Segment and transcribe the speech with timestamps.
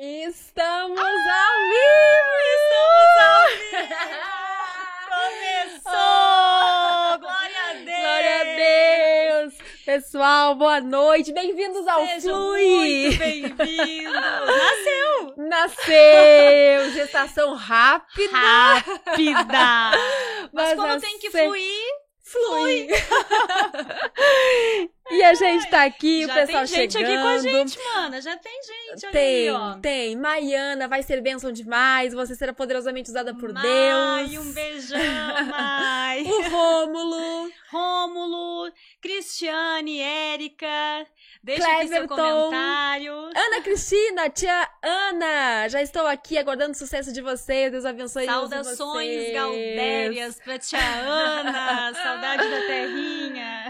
[0.00, 2.34] Estamos ao vivo!
[2.54, 3.48] Estamos ao
[3.82, 3.98] vivo!
[5.82, 7.18] Começou!
[7.18, 7.98] Glória a Deus!
[7.98, 8.44] Glória a
[9.42, 9.54] Deus!
[9.84, 11.32] Pessoal, boa noite!
[11.32, 13.06] Bem-vindos ao Sejam Flui!
[13.06, 14.14] muito bem-vindos!
[14.46, 15.34] Nasceu!
[15.36, 16.90] Nasceu!
[16.94, 18.38] Gestação rápida!
[18.38, 19.90] Rápida!
[20.54, 21.86] Mas Mas quando tem que fluir,
[22.22, 22.86] Flui!
[25.10, 27.12] E a gente tá aqui, o já pessoal tem gente chegando.
[27.12, 28.20] aqui com a gente, mana.
[28.20, 29.74] Já tem gente Tem, ó.
[29.80, 30.16] tem.
[30.16, 32.12] Maiana vai ser bênção demais.
[32.14, 34.46] Você será poderosamente usada por Mai, Deus.
[34.46, 34.98] um beijão,
[35.50, 36.22] Mai.
[36.22, 37.50] O Rômulo.
[37.70, 40.66] Rômulo, Cristiane, Érica.
[41.42, 42.16] Deixa aqui seu Cleverton.
[42.16, 43.12] comentário.
[43.36, 45.68] Ana Cristina, tia Ana.
[45.68, 47.70] Já estou aqui aguardando o sucesso de vocês.
[47.70, 49.32] Deus abençoe Saudações vocês.
[49.34, 51.92] Galdérias pra tia Ana.
[52.02, 53.67] Saudade da terrinha.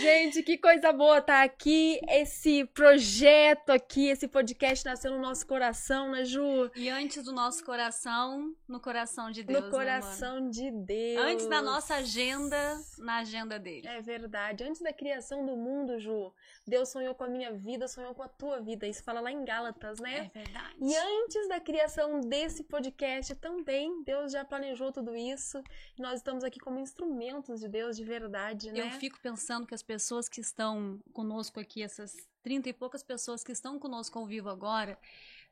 [0.00, 2.00] Gente, que coisa boa tá aqui.
[2.08, 6.70] Esse projeto aqui, esse podcast nasceu no nosso coração, né, Ju?
[6.76, 9.60] E antes do nosso coração, no coração de Deus.
[9.60, 10.84] no né, coração de mano?
[10.84, 11.24] Deus.
[11.24, 13.86] Antes da nossa agenda, na agenda dele.
[13.86, 14.64] É verdade.
[14.64, 16.32] Antes da criação do mundo, Ju,
[16.70, 18.86] Deus sonhou com a minha vida, sonhou com a tua vida.
[18.86, 20.30] Isso fala lá em Gálatas, né?
[20.32, 20.76] É verdade.
[20.80, 25.60] E antes da criação desse podcast também, Deus já planejou tudo isso.
[25.98, 28.80] Nós estamos aqui como instrumentos de Deus de verdade, né?
[28.80, 33.44] Eu fico pensando que as pessoas que estão conosco aqui, essas trinta e poucas pessoas
[33.44, 34.98] que estão conosco ao vivo agora,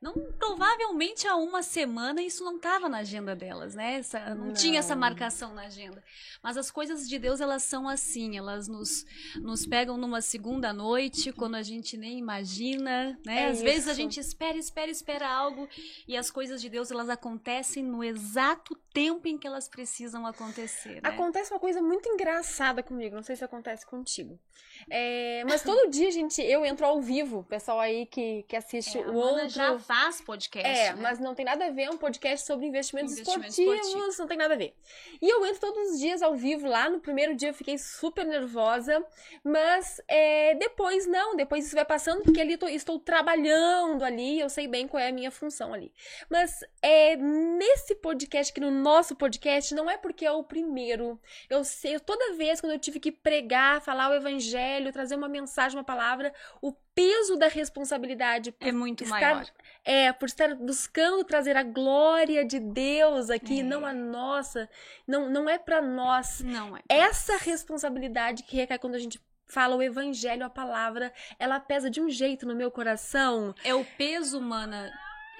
[0.01, 3.95] não provavelmente há uma semana isso não estava na agenda delas, né?
[3.95, 4.53] Essa- não, Não.
[4.53, 6.01] tinha essa marcação na agenda.
[6.41, 9.05] Mas as coisas de Deus elas são assim, elas nos,
[9.41, 13.43] nos pegam numa segunda noite quando a gente nem imagina, né?
[13.43, 14.01] É Às vezes a isso.
[14.01, 15.67] gente espera, espera, espera algo
[16.07, 20.95] e as coisas de Deus elas acontecem no exato tempo em que elas precisam acontecer.
[20.95, 21.09] Né?
[21.09, 24.39] Acontece uma coisa muito engraçada comigo, não sei se acontece contigo.
[24.89, 29.01] É, mas todo dia, gente, eu entro ao vivo, pessoal aí que, que assiste É,
[29.01, 29.49] o outro.
[29.49, 30.67] já faz podcast.
[30.69, 30.99] É, né?
[31.01, 34.17] mas não tem nada a ver, é um podcast sobre investimentos, Investimentos esportivos, esportivos.
[34.19, 34.73] não tem nada a ver.
[35.21, 38.25] E eu entro todos os dias ao vivo lá, no primeiro dia eu fiquei super
[38.25, 39.03] nervosa,
[39.43, 44.49] mas é, depois não, depois isso vai passando, porque ali tô- estou trabalhando ali, eu
[44.49, 45.91] sei bem qual é a minha função ali.
[46.29, 51.63] Mas é, nesse podcast, aqui no nosso podcast, não é porque é o primeiro, eu
[51.63, 55.83] sei, toda vez quando eu tive que pregar, falar o evangelho, trazer uma mensagem, uma
[55.83, 59.45] palavra, o peso da responsabilidade É muito estar- maior.
[59.85, 63.63] é, por estar buscando trazer a glória de Deus aqui, É.
[63.63, 64.69] não a nossa,
[65.07, 66.41] não, não é pra nós.
[66.41, 66.81] Não é.
[66.89, 71.99] Essa responsabilidade que recai quando a gente fala o evangelho, a palavra, ela pesa de
[71.99, 73.53] um jeito no meu coração.
[73.63, 74.91] É o peso, mana.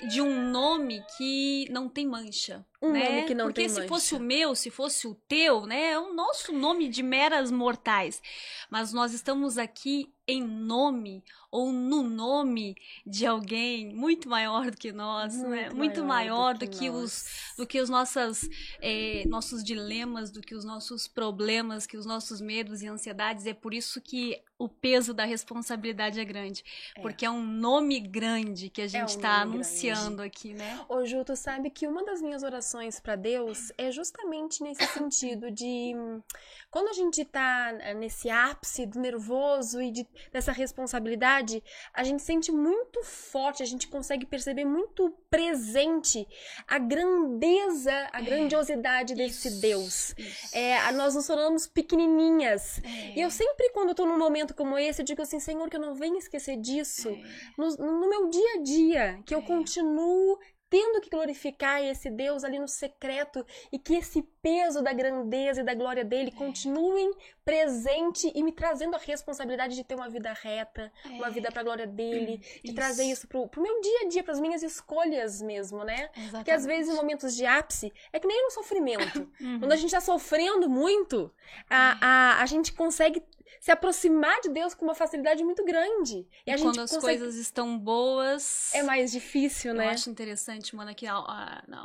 [0.08, 2.66] de um nome que não tem mancha.
[2.82, 3.10] Um né?
[3.10, 3.88] nome que não Porque tem se mancha.
[3.88, 5.92] fosse o meu, se fosse o teu, né?
[5.92, 8.22] É o nosso nome de meras mortais.
[8.70, 14.92] Mas nós estamos aqui em nome ou no nome de alguém muito maior do que
[14.92, 15.72] nós, né?
[15.72, 17.26] Muito maior do que, os
[17.58, 18.48] do que os nossas,
[18.80, 23.48] eh, nossos dilemas, do que os nossos problemas, que os nossos medos e ansiedades.
[23.48, 26.64] É por isso que o peso da responsabilidade é grande.
[26.96, 27.02] É.
[27.02, 30.86] Porque é um nome grande que a gente um está nome anunciando aqui, né?
[30.88, 32.69] Ô, Ju, tu sabe que uma das minhas orações
[33.02, 35.94] pra Deus é justamente nesse sentido de
[36.70, 41.64] quando a gente tá eh, nesse ápice do nervoso e de, dessa responsabilidade,
[41.94, 46.28] a gente sente muito forte, a gente consegue perceber muito presente
[46.68, 50.16] a grandeza, a grandiosidade desse Isso, Deus.
[50.18, 50.56] isso.
[50.56, 52.80] É, nós nos tornamos pequenininhas.
[52.84, 55.76] É, E eu sempre, quando tô num momento como esse, eu digo assim, Senhor, que
[55.76, 57.24] eu não venha esquecer disso é.
[57.58, 59.42] no, no meu dia a dia, que eu É.
[59.42, 60.38] continuo
[60.70, 65.64] tendo que glorificar esse Deus ali no secreto e que esse peso da grandeza e
[65.64, 67.12] da glória dele continuem
[67.44, 71.32] presente e me trazendo a responsabilidade de ter uma vida reta, uma É.
[71.32, 72.76] vida pra glória dele, de Isso.
[72.76, 76.08] trazer isso pro, pro meu dia a dia, pras minhas escolhas mesmo, né?
[76.08, 76.52] Porque Exatamente.
[76.52, 79.00] às vezes em momentos de ápice é que nem no sofrimento.
[79.40, 79.60] Uhum.
[79.60, 81.32] Quando a gente tá sofrendo muito,
[81.70, 81.98] a,
[82.40, 83.24] a, a gente consegue
[83.60, 86.28] se aproximar de Deus com uma facilidade muito grande.
[86.46, 87.20] E a gente quando as consegue...
[87.20, 88.74] coisas estão boas.
[88.74, 89.90] É mais difícil, Eu né?
[89.90, 91.26] acho interessante, mano, que ao,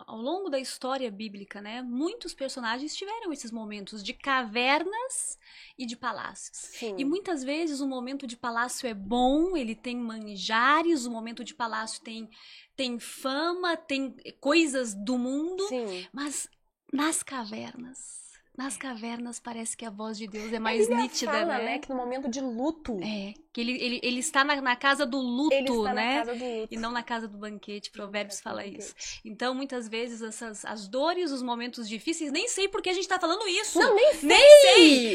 [0.06, 5.38] ao longo da história bíblica, né, muitos personagens tiveram esses momentos de cavernas
[5.78, 6.56] e de palácios.
[6.56, 6.94] Sim.
[6.98, 11.54] E muitas vezes o momento de palácio é bom, ele tem manjares, o momento de
[11.54, 12.28] palácio tem,
[12.76, 16.06] tem fama, tem coisas do mundo, Sim.
[16.12, 16.48] mas
[16.92, 18.23] nas cavernas,
[18.56, 21.78] nas cavernas parece que a voz de Deus é mais Bíblia nítida, fala, né?
[21.80, 25.18] Que no momento de luto, É, que ele, ele, ele está na, na casa do
[25.18, 26.18] luto, ele está né?
[26.18, 26.74] na casa do luto.
[26.74, 28.78] E não na casa do banquete, Provérbios fala banquete.
[28.78, 28.94] isso.
[29.24, 33.08] Então, muitas vezes, essas, as dores, os momentos difíceis, nem sei por que a gente
[33.08, 33.78] tá falando isso.
[33.78, 34.28] Não, nem sei!
[34.28, 34.38] Nem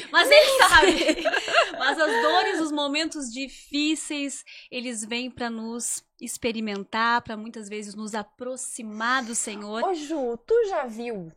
[0.01, 0.05] sei!
[0.11, 1.23] Mas ele sabe.
[1.79, 8.13] Mas as dores, os momentos difíceis, eles vêm para nos experimentar, para muitas vezes nos
[8.13, 9.83] aproximar do Senhor.
[9.83, 11.31] Ô, Ju, tu já viu?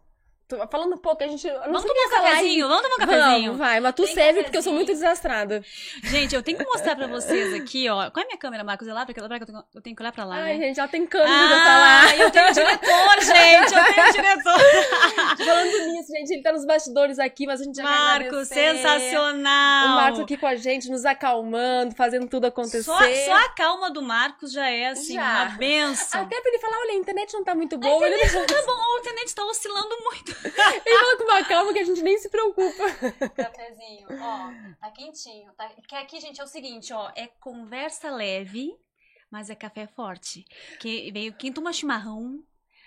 [0.70, 1.46] Falando pouco, a gente.
[1.46, 2.68] não Vamos tomar um cafezinho?
[2.68, 3.44] Vamos tomar um cafezinho?
[3.52, 4.74] Vamos, vai, mas tu Tem serve porque eu sou cafezinho.
[4.76, 5.62] muito desastrada.
[6.04, 8.10] Gente, eu tenho que mostrar pra vocês aqui, ó.
[8.10, 8.86] Qual é a minha câmera, Marcos?
[8.88, 10.66] É lá, porque eu tenho- eu tenho que olhar pra lá, Ai, né?
[10.66, 11.30] gente, já tem câmera
[11.62, 12.02] pra lá.
[12.06, 13.74] Ah, eu tenho diretor, gente!
[13.74, 14.60] Eu tenho diretor!
[15.44, 19.86] Falando nisso, gente, ele tá nos bastidores aqui, mas a gente já Marcos, sensacional!
[19.86, 22.82] O Marcos aqui com a gente, nos acalmando, fazendo tudo acontecer.
[22.82, 25.22] Só, só a calma do Marcos já é, assim, Já.
[25.22, 26.22] uma benção.
[26.22, 28.06] Até pra ele falar, olha, a internet não tá muito boa.
[28.06, 30.36] Ele, ele Tá bom, a internet tá oscilando muito.
[30.50, 32.84] fala com uma calma que a gente nem se preocupa.
[33.36, 35.52] Cafezinho, ó, tá quentinho.
[35.52, 35.68] Tá...
[35.86, 38.76] Que aqui, gente, é o seguinte, ó, é conversa leve,
[39.30, 40.44] mas é café forte.
[40.80, 42.42] Que veio quem toma chimarrão,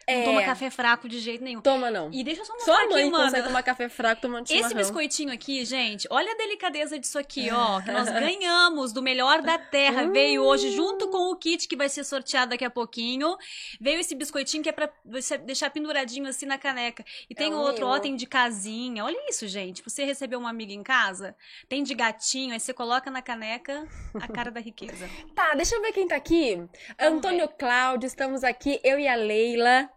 [0.08, 1.60] não toma café fraco de jeito nenhum.
[1.60, 2.10] É, Toma não.
[2.12, 3.24] E deixa eu só Só mostrar a mãe aqui, mano.
[3.26, 4.68] consegue tomar café fraco tomando chimarrão.
[4.68, 7.82] Esse biscoitinho aqui, gente, olha a delicadeza disso aqui, ó.
[7.86, 10.04] Que nós ganhamos do melhor da terra.
[10.04, 10.12] Hum.
[10.12, 13.36] Veio hoje junto com o kit que vai ser sorteado daqui a pouquinho.
[13.80, 17.04] Veio esse biscoitinho que é pra você deixar penduradinho assim na caneca.
[17.30, 18.02] E tem um outro, ó, mimo.
[18.02, 19.04] tem de casinha.
[19.04, 19.84] Olha isso, gente.
[19.84, 21.36] Você recebeu uma amiga em casa,
[21.68, 23.88] tem de gatinho, aí você coloca na caneca
[24.22, 25.10] a cara da riqueza.
[25.36, 26.56] Tá, deixa eu ver quem tá aqui.
[26.56, 29.90] Vamos Antônio Cláudio, estamos aqui, eu e a Leila.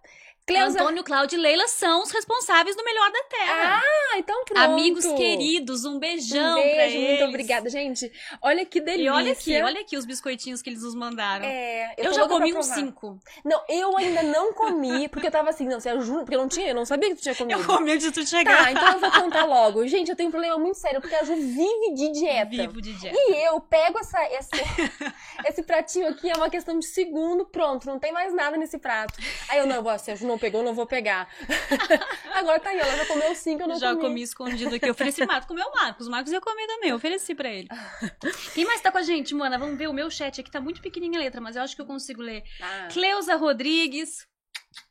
[0.49, 0.81] Cleusa...
[0.81, 3.83] Antônio, Cláudio e Leila são os responsáveis do melhor da terra.
[3.83, 4.61] Ah, então pronto.
[4.61, 7.28] Amigos queridos, um beijão um pra beijo, muito eles.
[7.28, 7.71] obrigada.
[7.71, 8.12] Gente,
[8.43, 9.05] olha que delícia.
[9.05, 11.45] E olha aqui, olha aqui os biscoitinhos que eles nos mandaram.
[11.45, 13.19] É, eu tô já pra comi uns cinco.
[13.45, 16.49] Não, eu ainda não comi, porque eu tava assim, não, você juro, porque eu não
[16.49, 17.61] tinha, eu não sabia que tu tinha comido.
[17.61, 18.71] Eu comi antes de tu Tá, chegar.
[18.73, 19.87] então eu vou contar logo.
[19.87, 22.49] Gente, eu tenho um problema muito sério, porque a Ju vive de dieta.
[22.50, 23.17] Vivo de dieta.
[23.19, 24.50] E eu pego essa, esse,
[25.49, 29.14] esse pratinho aqui, é uma questão de segundo, pronto, não tem mais nada nesse prato.
[29.49, 31.28] Aí eu, não, vou, se a Ju não pegou, não vou pegar.
[32.33, 34.02] Agora tá aí, ela já comeu cinco, eu não Já comi.
[34.02, 34.87] comi escondido aqui.
[34.87, 35.49] Eu ofereci Marcos.
[35.49, 36.07] Comeu o Marcos.
[36.07, 36.90] O Marcos ia comer também.
[36.90, 37.68] Eu ofereci pra ele.
[38.54, 39.59] Quem mais tá com a gente, mana?
[39.59, 39.88] Vamos ver.
[39.88, 42.23] O meu chat aqui tá muito pequenininha a letra, mas eu acho que eu consigo
[42.23, 42.45] ler.
[42.62, 44.26] Ah, Cleusa Rodrigues.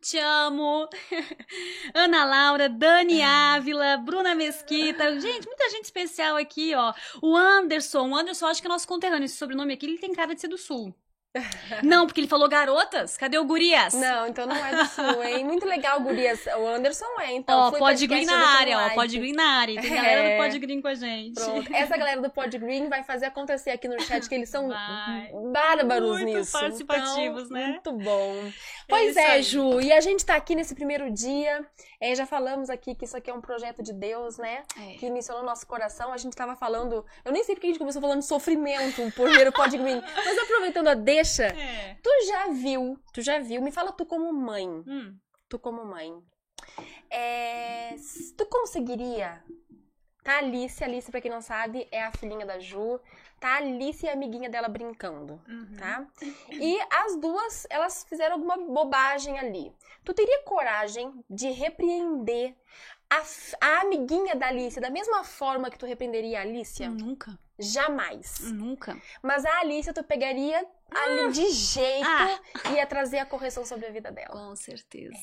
[0.01, 0.89] Te amo.
[1.93, 5.17] Ana Laura, Dani Ávila, Bruna Mesquita.
[5.19, 6.93] Gente, muita gente especial aqui, ó.
[7.21, 8.09] O Anderson.
[8.09, 9.25] O Anderson, acho que é nosso conterrâneo.
[9.25, 10.93] Esse sobrenome aqui, ele tem cara de ser do sul.
[11.83, 13.17] Não, porque ele falou garotas.
[13.17, 13.93] Cadê o gurias?
[13.93, 15.43] Não, então não é do sul, hein?
[15.43, 16.45] Muito legal, Gurias.
[16.57, 17.59] O Anderson é, então.
[17.59, 18.89] Ó, podcast, green na área, ó.
[18.91, 19.81] Pode green na área.
[19.81, 20.31] Tem galera É.
[20.37, 21.35] do Pode Green com a gente.
[21.35, 21.73] Pronto.
[21.73, 25.29] Essa galera do Pod Green vai fazer acontecer aqui no chat, que eles são Vai.
[25.51, 26.51] bárbaros Muito nisso.
[26.51, 27.67] participativos, Então, né?
[27.67, 28.51] Muito bom.
[28.87, 29.41] Pois é.
[29.41, 31.65] Ju, e a gente tá aqui nesse primeiro dia.
[31.99, 34.63] É, já falamos aqui que isso aqui é um projeto de Deus, né?
[34.79, 34.93] É.
[34.93, 36.13] Que iniciou no nosso coração.
[36.13, 37.05] A gente tava falando.
[37.25, 40.01] Eu nem sei porque a gente começou falando de sofrimento o Pod Green.
[40.15, 41.45] Mas aproveitando a deixa.
[41.47, 41.97] É.
[42.01, 45.15] Tu já viu, tu já viu, me fala tu como mãe, Hum.
[45.49, 46.13] tu como mãe.
[47.09, 47.95] É,
[48.37, 49.41] tu conseguiria
[50.27, 52.99] Tá a Alice, Alice, pra quem não sabe, é a filhinha da Ju.
[53.39, 55.75] Tá a Alice e a amiguinha dela brincando, Uhum.
[55.77, 56.05] tá?
[56.51, 59.71] E as duas, elas fizeram alguma bobagem ali.
[60.03, 62.55] Tu teria coragem de repreender
[63.09, 63.21] a,
[63.61, 66.89] a amiguinha da Alice da mesma forma que tu repreenderia a Alicia?
[66.89, 68.39] Nunca, Jamais.
[68.51, 68.99] nunca.
[69.21, 72.39] Mas a Alice tu pegaria ali de jeito Ah.
[72.71, 74.29] e ia trazer a correção sobre a vida dela.
[74.31, 75.17] Com certeza.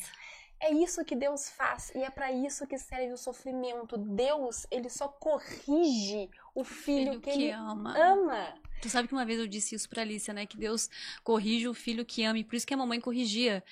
[0.61, 3.99] É isso que Deus faz e é pra isso que serve o sofrimento.
[3.99, 7.99] Deus, ele só corrige o filho, Filho que, que ele ama.
[7.99, 8.54] ama.
[8.80, 10.46] Tu sabe que uma vez eu disse isso pra Alicia, né?
[10.46, 10.90] Que Deus
[11.23, 12.38] corrige o filho que ama.
[12.38, 13.64] E por isso que a mamãe corrigia.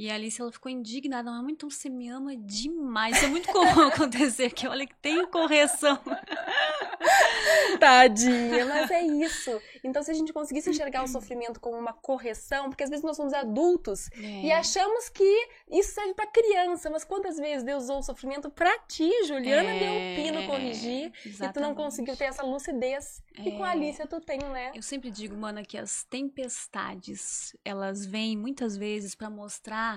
[0.00, 1.30] E a Alice, ela ficou indignada.
[1.30, 3.16] Mamãe, então você me ama demais.
[3.16, 6.00] Isso é muito comum acontecer, que olha que tem correção.
[7.78, 9.60] Tadinha, mas é isso.
[9.84, 13.14] Então, se a gente conseguisse enxergar o sofrimento como uma correção, porque às vezes nós
[13.14, 18.02] somos adultos e achamos que isso serve pra criança, mas quantas vezes Deus usou o
[18.02, 21.76] sofrimento pra ti, Juliana É, Delpino, corrigir, e tu não exatamente.
[21.76, 23.72] conseguiu ter essa lucidez que com a É.
[23.72, 24.72] Alicia tu tem, né?
[24.74, 29.89] Eu sempre digo, mana, que as tempestades, elas vêm muitas vezes pra mostrar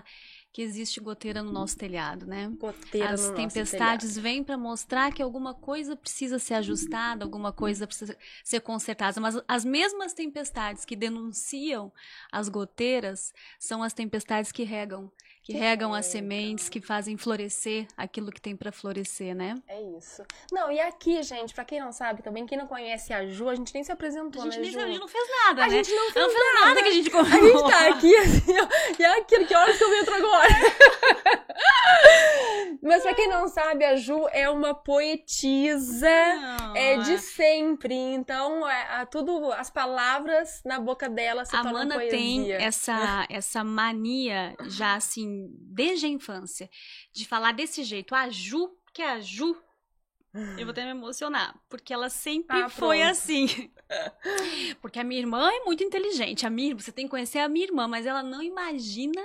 [0.54, 2.48] que existe goteira no nosso telhado, né?
[2.60, 7.88] Goteira As no tempestades vêm pra mostrar que alguma coisa precisa ser ajustada, alguma coisa
[7.88, 9.20] precisa ser consertada.
[9.20, 11.92] Mas as mesmas tempestades que denunciam
[12.32, 15.12] as goteiras são as tempestades que regam,
[15.44, 19.56] que Que regam as sementes, que fazem florescer aquilo que tem pra florescer, né?
[19.68, 20.24] É isso.
[20.52, 23.56] Não, e aqui, gente, pra quem não sabe também, quem não conhece a Ju, a
[23.56, 24.80] gente nem se apresentou, A gente, né, nem, Ju?
[24.80, 25.76] a gente não fez nada, A né?
[25.76, 28.68] gente não Ela não fez nada que a gente A gente tá aqui assim, ó.
[28.98, 30.48] E é aquilo, que horas que eu entro agora?
[32.82, 36.08] Mas pra quem não sabe, a Ju é uma poetisa.
[36.76, 41.80] É de sempre, então é, a- tudo, as palavras na boca dela se A tornam
[41.80, 42.12] Mana poesia.
[42.18, 46.70] tem essa, essa mania, já assim, desde a infância,
[47.12, 48.14] de falar desse jeito.
[48.16, 49.56] A Ju, que é a Ju,
[50.58, 53.12] eu vou até me emocionar, porque ela sempre Ah, foi pronto.
[53.12, 53.72] assim.
[54.82, 56.48] Porque a minha irmã é muito inteligente.
[56.48, 59.22] A minha, você tem que conhecer a minha irmã, mas ela não imagina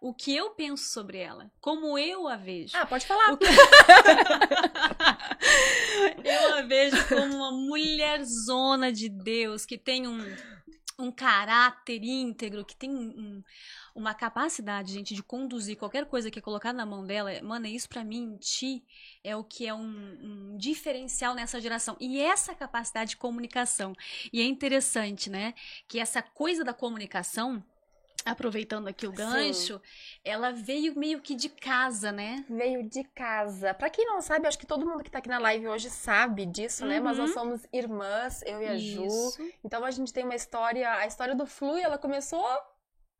[0.00, 2.76] o que eu penso sobre ela, como eu a vejo.
[2.76, 3.36] Ah, pode falar.
[3.36, 3.46] Que-
[6.24, 10.18] Eu a vejo como uma mulherzona de Deus, que tem um,
[10.98, 13.42] um caráter íntegro, que tem um-
[13.94, 17.30] uma capacidade, gente, de conduzir qualquer coisa que é colocada na mão dela.
[17.42, 18.84] Mano, isso pra mim, ti,
[19.22, 19.80] é o que é um,
[20.52, 21.96] um diferencial nessa geração.
[22.00, 23.94] E essa capacidade de comunicação.
[24.32, 25.54] E é interessante, né?
[25.86, 27.62] Que essa coisa da comunicação.
[28.26, 29.16] Aproveitando aqui o Sim.
[29.16, 29.78] gancho,
[30.24, 32.42] ela veio meio que de casa, né?
[32.48, 33.74] Veio de casa.
[33.74, 36.46] Pra quem não sabe, acho que todo mundo que tá aqui na live hoje sabe
[36.46, 37.00] disso, né?
[37.00, 37.24] Mas Uhum.
[37.24, 39.04] nós somos irmãs, eu e a Ju.
[39.04, 39.50] Isso.
[39.62, 42.42] Então a gente tem uma história, a história do Flui, ela começou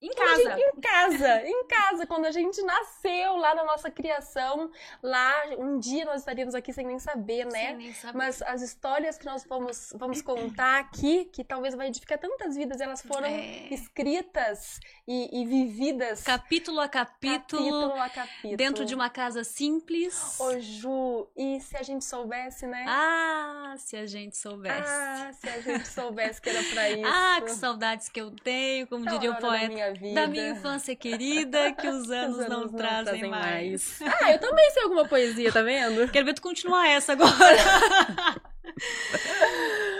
[0.04, 0.58] Em casa.
[0.60, 4.70] em casa, em casa, quando a gente nasceu lá na nossa criação,
[5.02, 7.66] lá um dia nós estaríamos aqui sem nem saber, né?
[7.68, 8.18] Sem nem saber.
[8.18, 12.80] Mas as histórias que nós vamos, vamos contar aqui, que talvez vai edificar tantas vidas,
[12.80, 13.68] elas foram É.
[13.70, 18.56] escritas e, e vividas Capítulo a capítulo, a capítulo.
[18.56, 20.38] dentro de uma casa simples.
[20.38, 22.84] Ô Ju, e se a gente soubesse, né?
[22.88, 24.82] Ah, se a gente soubesse.
[24.88, 27.02] Ah, se a gente soubesse que era pra isso.
[27.06, 29.93] Ah, que saudades que eu tenho, como diria o poeta.
[29.94, 30.20] Vida.
[30.20, 33.98] Da minha infância querida, que os anos, Os não, trazem, mais.
[34.22, 36.06] Ah, eu também sei alguma poesia, tá vendo?
[36.12, 37.56] Quero ver tu continuar essa agora.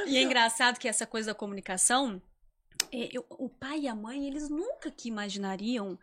[0.07, 2.21] e é engraçado que essa coisa da comunicação,
[2.93, 5.99] é, eu- o pai e a mãe, eles nunca que imaginariam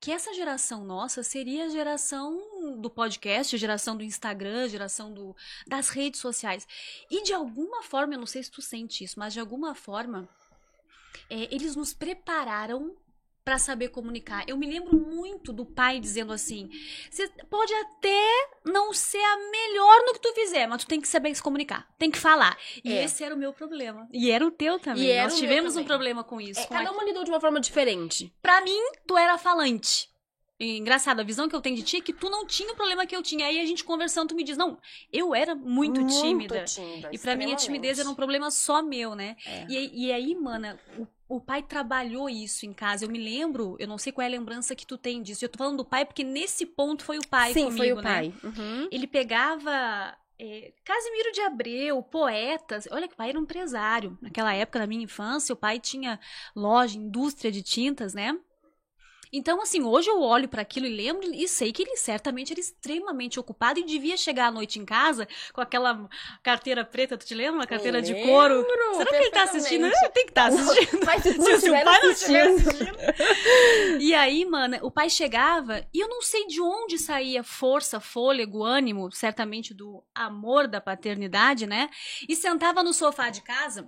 [0.00, 5.12] que essa geração nossa seria a geração do podcast, a geração do Instagram, a geração
[5.12, 5.34] do,
[5.66, 6.66] das redes sociais.
[7.10, 10.28] E de alguma forma, eu não sei se tu sente isso, mas de alguma forma,
[11.30, 12.94] é, eles nos prepararam
[13.46, 14.42] para saber comunicar.
[14.48, 16.68] Eu me lembro muito do pai dizendo assim:
[17.08, 18.20] você pode até
[18.64, 21.86] não ser a melhor no que tu fizer, mas tu tem que saber se comunicar,
[21.96, 22.58] tem que falar.
[22.84, 23.04] E É.
[23.04, 24.08] esse era o meu problema.
[24.12, 25.04] E era o teu também.
[25.12, 26.58] E Nós tivemos um problema com isso.
[26.58, 28.34] É, com cada a- uma lidou de uma forma diferente.
[28.42, 30.10] Pra mim, tu era falante.
[30.58, 33.04] Engraçado, a visão que eu tenho de ti é que tu não tinha o problema
[33.06, 33.46] que eu tinha.
[33.46, 34.78] Aí a gente conversando, tu me diz, não,
[35.12, 36.64] eu era muito, tímida.
[36.64, 37.10] tímida.
[37.12, 39.36] E pra mim a timidez era um problema só meu, né?
[39.46, 39.66] É.
[39.68, 43.04] E, aí- e aí, mana, o, o pai trabalhou isso em casa.
[43.04, 45.44] Eu me lembro, eu não sei qual é a lembrança que tu tem disso.
[45.44, 47.96] Eu tô falando do pai porque nesse ponto foi o pai Sim, comigo, foi o
[47.96, 48.02] né?
[48.02, 48.34] pai.
[48.42, 48.88] Uhum.
[48.90, 52.88] Ele pegava é, Casimiro de Abreu, poetas.
[52.90, 54.16] Olha que o pai era um empresário.
[54.22, 56.18] Naquela época, na minha infância, o pai tinha
[56.54, 58.38] loja, indústria de tintas, né?
[59.36, 62.60] Então, assim, hoje eu olho para aquilo e lembro e sei que ele certamente era
[62.60, 66.08] extremamente ocupado e devia chegar à noite em casa com aquela
[66.42, 67.60] carteira preta, tu te lembra?
[67.60, 68.64] Uma carteira de couro.
[68.96, 69.86] Será que ele tá assistindo?
[69.86, 71.00] Ele tem que estar assistindo.
[71.04, 72.68] Mas se Se, o pai não estiver assistindo...
[72.68, 74.00] assistindo.
[74.00, 78.64] E aí, mana, o pai chegava e eu não sei de onde saía força, fôlego,
[78.64, 81.90] ânimo, certamente do amor da paternidade, né?
[82.26, 83.86] E sentava no sofá de casa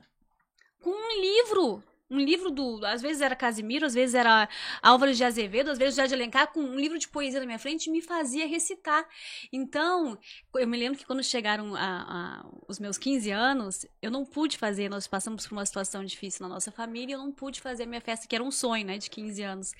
[0.82, 1.82] com um livro.
[2.10, 2.84] Um livro do.
[2.86, 4.48] Às vezes era Casimiro, às vezes era
[4.82, 7.58] Álvaro de Azevedo, às vezes José de Alencar, com um livro de poesia na minha
[7.58, 9.06] frente me fazia recitar.
[9.52, 10.18] Então,
[10.54, 11.80] eu me lembro que quando chegaram a,
[12.42, 16.46] a- os meus 15 anos, eu não pude fazer, nós passamos por uma situação difícil
[16.48, 18.96] na nossa família, eu não pude fazer a minha festa, que era um sonho, né,
[18.96, 19.72] de 15 anos.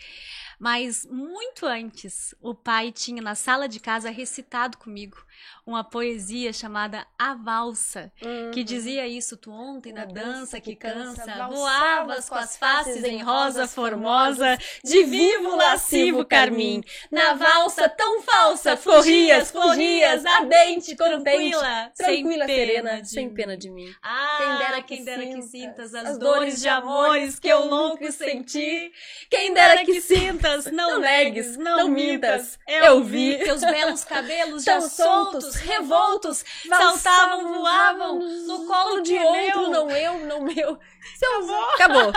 [0.58, 5.16] Mas muito antes, o pai tinha na sala de casa recitado comigo
[5.64, 8.12] uma poesia chamada A Valsa,
[8.52, 11.24] que dizia isso, tu ontem na dança que cansa,
[11.56, 18.76] voavas com as faces em rosa formosa, de vivo lascivo carmim, na valsa tão falsa,
[18.76, 23.34] fugias, fugias, ardente, tranquila, Tranquila, sem pena serena, de sem mim.
[23.34, 23.94] pena de mim.
[24.02, 27.48] Ah, Quem dera que quem dera que sintas sintas as as dores de amores que
[27.48, 28.90] eu louco senti.
[29.30, 32.58] Quem dera que que sintas, não negues, não não mintas.
[32.66, 39.90] Eu vi teus belos cabelos já soltos, revoltos, saltavam, voavam no colo de outro, não
[39.90, 40.78] eu, não meu.
[41.16, 41.60] Seu...
[41.74, 42.07] Acabou.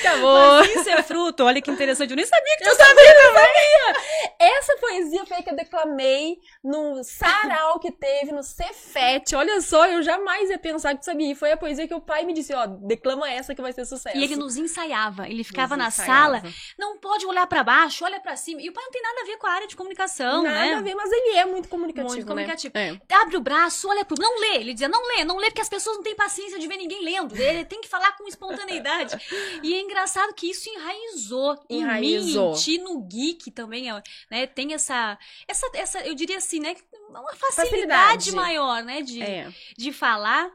[0.00, 0.58] Acabou.
[0.60, 4.02] Mas isso é fruto, olha que interessante, eu nem sabia que Eu sabia, eu sabia!
[4.38, 9.34] Essa poesia foi a que eu declamei no sarau que teve no Cefete.
[9.34, 11.30] Olha só, eu jamais ia pensar que tu sabia.
[11.32, 13.84] E foi a poesia que o pai me disse, ó, declama essa que vai ser
[13.84, 14.16] sucesso.
[14.16, 16.40] E ele nos ensaiava, ele ficava Nos na ensaiava.
[16.40, 16.42] sala,
[16.78, 18.60] não pode olhar pra baixo, olha pra cima.
[18.62, 20.74] E o pai não tem nada a ver com a área de comunicação, Nada né?
[20.74, 22.28] a ver, mas ele é muito comunicativo, Muito né?
[22.28, 22.72] comunicativo.
[22.76, 22.98] É.
[23.14, 24.16] abre o braço, olha pro.
[24.20, 24.56] Não lê.
[24.56, 27.02] Ele dizia, não lê, não lê, porque as pessoas não têm paciência de ver ninguém
[27.04, 27.34] lendo.
[27.36, 29.16] Ele tem que falar com espontaneidade.
[29.62, 32.46] E é engraçado que isso enraizou, Enraizou.
[32.48, 34.00] em mim, em ti, no geek também, ó,
[34.30, 34.46] né?
[34.46, 36.74] Tem essa, essa, essa, eu diria assim, né?
[37.08, 38.32] Uma facilidade, Facilidade.
[38.32, 39.02] maior, né?
[39.02, 39.52] De, É.
[39.76, 40.50] de falar.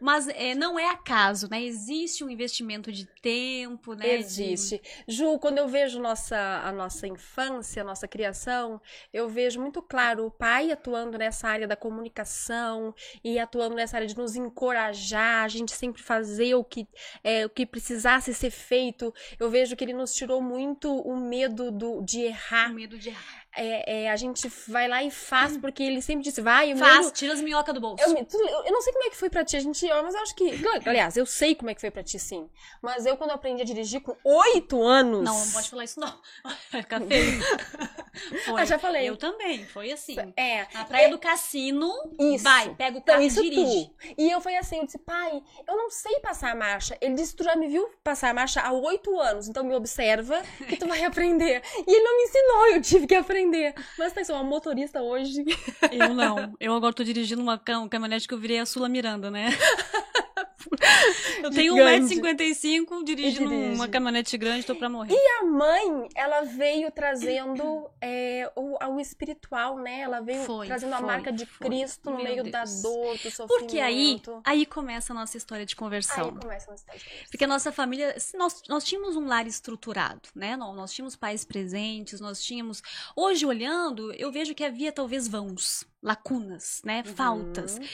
[0.00, 1.62] Mas é, não é acaso, né?
[1.62, 4.04] Existe um investimento de tempo, né?
[4.06, 4.80] de- Existe.
[5.06, 8.80] Ju, quando eu vejo nossa, a nossa infância, a nossa criação,
[9.12, 14.06] eu vejo muito claro o pai atuando nessa área da comunicação e atuando nessa área
[14.08, 16.86] de nos encorajar, a gente sempre fazer o que,
[17.22, 19.12] é, o que precisasse ser feito.
[19.38, 22.72] Eu vejo que ele nos tirou muito o medo do, de o errar.
[22.72, 23.40] medo de errar.
[23.56, 27.10] É, é, a gente vai lá e faz, porque ele sempre disse, vai, o Faz,
[27.10, 28.02] tira as minhocas do bolso.
[28.04, 30.20] eu, eu eu não sei como é que foi pra ti, a gente, mas eu
[30.20, 30.50] acho que.
[30.86, 32.48] Aliás, eu sei como é que foi pra ti, sim.
[32.80, 35.22] Mas eu, quando eu aprendi a dirigir com oito anos.
[35.24, 36.20] Não, não pode falar isso, não.
[36.70, 37.40] Vai ficar feio.
[38.44, 38.60] Foi.
[38.60, 39.08] Ah, já falei.
[39.08, 40.16] Eu também, foi assim.
[40.36, 40.66] É.
[40.74, 42.44] Na praia do cassino, Isso.
[42.44, 43.84] vai, pega o Então, carro isso e dirige.
[43.86, 44.14] tu.
[44.18, 46.96] E eu fui assim, eu disse, pai, eu não sei passar a marcha.
[47.00, 50.42] Ele disse, tu já me viu passar a marcha há oito anos, então me observa
[50.68, 51.62] que tu vai aprender.
[51.86, 53.74] E ele não me ensinou, eu tive que aprender.
[53.98, 55.44] Mas tá, sou uma motorista hoje.
[55.92, 56.54] Eu não.
[56.58, 59.48] Eu agora tô dirigindo uma cam- caminhonete que eu virei a Sula Miranda, né?
[61.42, 62.16] Eu tenho Gigante.
[62.16, 63.74] 1,55m, dirigindo dirige.
[63.74, 65.14] uma caminhonete grande, tô pra morrer.
[65.40, 70.00] A mãe, ela veio trazendo é, o, o espiritual, né?
[70.00, 71.66] Ela veio Foi, trazendo a foi, marca de foi.
[71.66, 72.82] Cristo no Meu meio da Deus.
[72.82, 73.48] dor, do sofrimento.
[73.48, 76.26] Porque aí, aí começa a nossa história de conversão.
[76.26, 77.30] Aí começa a nossa história de conversa.
[77.30, 80.56] Porque a nossa família, nós, nós tínhamos um lar estruturado, né?
[80.56, 82.82] Nós tínhamos pais presentes, nós tínhamos.
[83.16, 87.02] Hoje, olhando, eu vejo que havia talvez vãos, lacunas, né?
[87.04, 87.76] Faltas.
[87.76, 87.84] Uhum.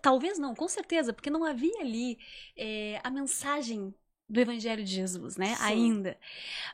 [0.00, 2.18] Talvez não, com certeza, porque não havia ali
[2.56, 3.94] eh, a mensagem
[4.28, 5.56] do Evangelho de Jesus, né?
[5.56, 5.64] Sim.
[5.64, 6.18] Ainda.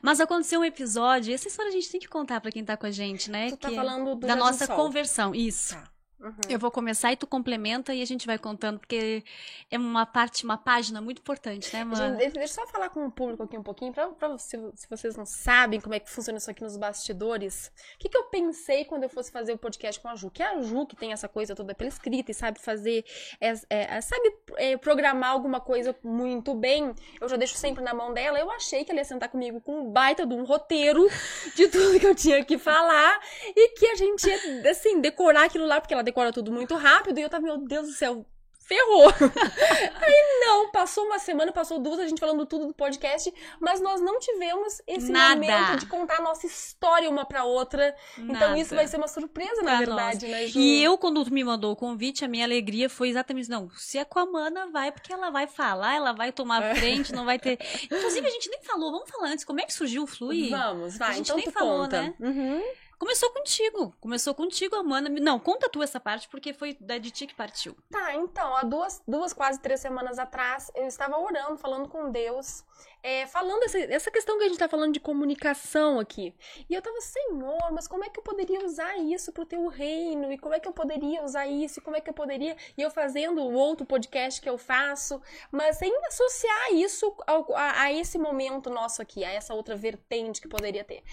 [0.01, 2.85] Mas aconteceu um episódio, essa história a gente tem que contar pra quem tá com
[2.85, 3.49] a gente, né?
[3.49, 4.75] Tu tá que é falando do da nossa Sol.
[4.75, 5.33] conversão.
[5.33, 5.73] Isso.
[5.73, 5.94] Tá.
[6.19, 6.33] Uhum.
[6.49, 9.23] Eu vou começar e tu complementa e a gente vai contando, porque
[9.69, 12.17] é uma parte, uma página muito importante, né, mano?
[12.17, 15.15] deixa, eu só falar com o público aqui um pouquinho, pra, pra se, se vocês
[15.15, 17.71] não sabem como é que funciona isso aqui nos bastidores.
[17.95, 20.31] O que, que eu pensei quando eu fosse fazer o podcast com a Ju?
[20.31, 23.03] Que é a Ju que tem essa coisa toda pela escrita e sabe fazer,
[23.41, 26.93] é, é, sabe é, programar alguma coisa muito bem.
[27.19, 28.39] Eu já deixo sempre na mão dela.
[28.39, 31.07] Eu achei que ela ia sentar comigo com um baita de um roteiro
[31.55, 33.19] de tudo que eu tinha que falar
[33.55, 37.17] e que a gente ia, assim, decorar aquilo lá, porque ela decora tudo muito rápido
[37.19, 38.25] e eu tava, meu Deus do céu,
[38.67, 39.09] ferrou.
[40.01, 44.01] Aí não, passou uma semana, passou duas, a gente falando tudo do podcast, mas nós
[44.01, 45.35] não tivemos esse Nada.
[45.35, 47.95] momento de contar a nossa história uma pra outra.
[48.17, 48.57] Então Nada.
[48.59, 50.59] isso vai ser uma surpresa, na Pra verdade, né, Ju?
[50.59, 53.97] E eu, quando tu me mandou o convite, a minha alegria foi exatamente, não, se
[53.99, 56.75] é com a Mana, vai, porque ela vai falar, ela vai tomar É.
[56.75, 57.59] frente, não vai ter...
[57.85, 60.49] Inclusive, a gente nem falou, vamos falar antes, como é que surgiu o Flui?
[60.49, 62.01] Vamos, vai, A gente então nem falou, conta.
[62.01, 62.13] né?
[62.19, 62.63] Uhum.
[62.97, 65.09] Começou contigo, começou contigo, a Mana...
[65.09, 67.75] Não, conta tu essa parte, porque foi da de ti que partiu.
[67.91, 72.63] Tá, então, há duas, duas, quase três semanas atrás, eu estava orando, falando com Deus,
[73.05, 76.33] é, falando essa, essa questão que a gente tá falando de comunicação aqui.
[76.67, 80.33] E eu tava, Senhor, mas como é que eu poderia usar isso pro teu reino?
[80.33, 81.77] E como é que eu poderia usar isso?
[81.77, 82.57] E como é que eu poderia.
[82.75, 87.83] E eu fazendo o outro podcast que eu faço, mas sem associar isso ao, a,
[87.83, 91.03] a, esse momento nosso aqui, a essa outra vertente que poderia ter.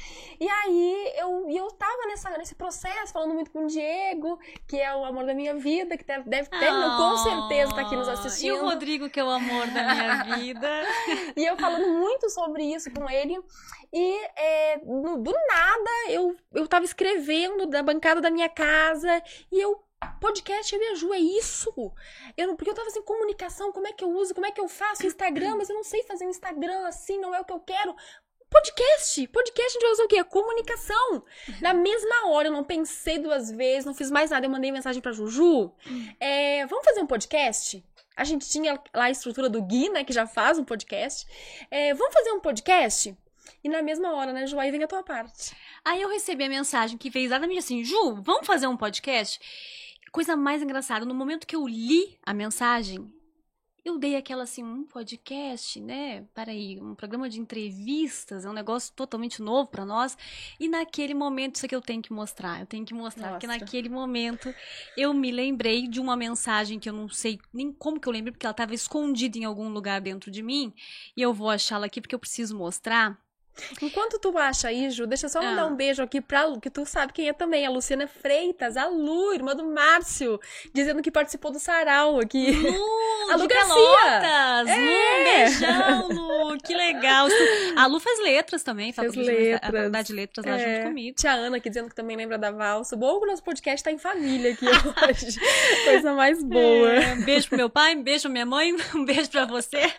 [0.41, 4.97] E aí eu, eu tava nessa, nesse processo, falando muito com o Diego, que é
[4.97, 8.09] o amor da minha vida, que deve, deve ter, oh, com certeza tá aqui nos
[8.09, 8.57] assistindo.
[8.57, 10.85] E o Rodrigo, que é o amor da minha vida.
[11.37, 13.39] e eu falando muito sobre isso com ele.
[13.93, 19.61] E é, no, do nada eu, eu tava escrevendo da bancada da minha casa e
[19.61, 19.83] eu
[20.21, 21.93] podcast eu e a Ju, é isso.
[22.37, 24.69] Eu, porque eu tava assim, comunicação, como é que eu uso, como é que eu
[24.69, 27.61] faço Instagram, mas eu não sei fazer um Instagram assim, não é o que eu
[27.61, 27.95] quero.
[28.53, 29.27] Podcast!
[29.29, 30.23] Podcast a gente vai usar o quê?
[30.25, 31.25] Comunicação.
[31.63, 34.45] Na mesma hora, eu não pensei duas vezes, não fiz mais nada.
[34.45, 35.73] Eu mandei mensagem pra Juju.
[36.21, 37.83] É, vamos fazer um podcast?
[38.17, 40.05] A gente tinha lá a estrutura do Gui, né?
[40.05, 41.27] Que já faz um podcast.
[41.71, 43.17] É, vamos fazer um podcast?
[43.65, 45.55] E na mesma hora, né, Ju, aí vem a tua parte.
[45.85, 49.41] Aí eu recebi a mensagem que fez exatamente assim: Ju, vamos fazer um podcast?
[50.11, 53.11] Coisa mais engraçada, no momento que eu li a mensagem,
[53.85, 56.25] eu dei aquela assim, um podcast, né?
[56.33, 60.17] Peraí, um programa de entrevistas, é um negócio totalmente novo para nós.
[60.59, 63.41] E naquele momento, isso aqui eu tenho que mostrar, eu tenho que mostrar, Mostra.
[63.41, 64.55] porque naquele momento
[64.97, 68.33] eu me lembrei de uma mensagem que eu não sei nem como que eu lembrei,
[68.33, 70.73] porque ela estava escondida em algum lugar dentro de mim,
[71.17, 73.21] e eu vou achá-la aqui porque eu preciso mostrar.
[73.81, 75.67] Enquanto tu acha aí, Ju, deixa eu só mandar ah.
[75.67, 78.87] um beijo aqui pra Lu, que tu sabe quem é também, a Luciana Freitas, a
[78.87, 80.41] Lu, irmã do Márcio,
[80.73, 82.51] dizendo que participou do sarau aqui.
[82.51, 84.69] Lu, a Lu Garcia.
[84.69, 84.77] É.
[84.77, 87.29] Lu, beijão, Lu, que legal.
[87.77, 89.61] A Lu faz letras também, faz letras.
[89.63, 90.77] a faculdade de letras lá é.
[90.77, 91.17] junto comigo.
[91.17, 92.97] Tia Ana aqui dizendo que também lembra da valsa.
[92.97, 95.39] Bom que o nosso podcast tá em família aqui hoje.
[95.85, 96.93] Coisa mais boa.
[96.93, 97.15] É.
[97.15, 99.93] Um beijo pro meu pai, um beijo pra minha mãe, um beijo pra você.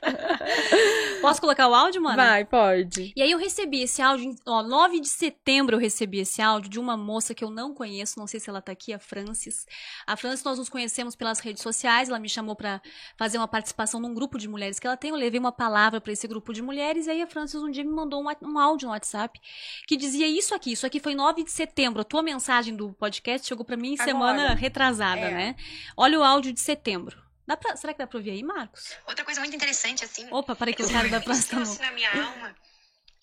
[1.22, 2.18] Posso colocar o áudio, mano?
[2.18, 3.13] Vai, pode.
[3.16, 6.79] E aí eu recebi esse áudio, ó, 9 de setembro eu recebi esse áudio de
[6.79, 9.65] uma moça que eu não conheço, não sei se ela tá aqui, a Francis.
[10.08, 12.82] A Francis, nós nos conhecemos pelas redes sociais, ela me chamou para
[13.17, 16.12] fazer uma participação num grupo de mulheres que ela tem, eu levei uma palavra para
[16.12, 18.88] esse grupo de mulheres, e aí a Francis um dia me mandou um, um áudio
[18.88, 19.39] no WhatsApp
[19.88, 23.47] que dizia isso aqui, isso aqui foi 9 de setembro, a tua mensagem do podcast
[23.47, 24.06] chegou para mim Agora.
[24.06, 25.32] semana retrasada, é.
[25.32, 25.56] né?
[25.97, 27.21] Olha o áudio de setembro.
[27.62, 28.95] Pra, será que dá pra ouvir aí, Marcos?
[29.06, 30.25] Outra coisa muito interessante, assim.
[30.32, 31.63] Opa, peraí que o cara da próxima.
[31.82, 32.56] na minha alma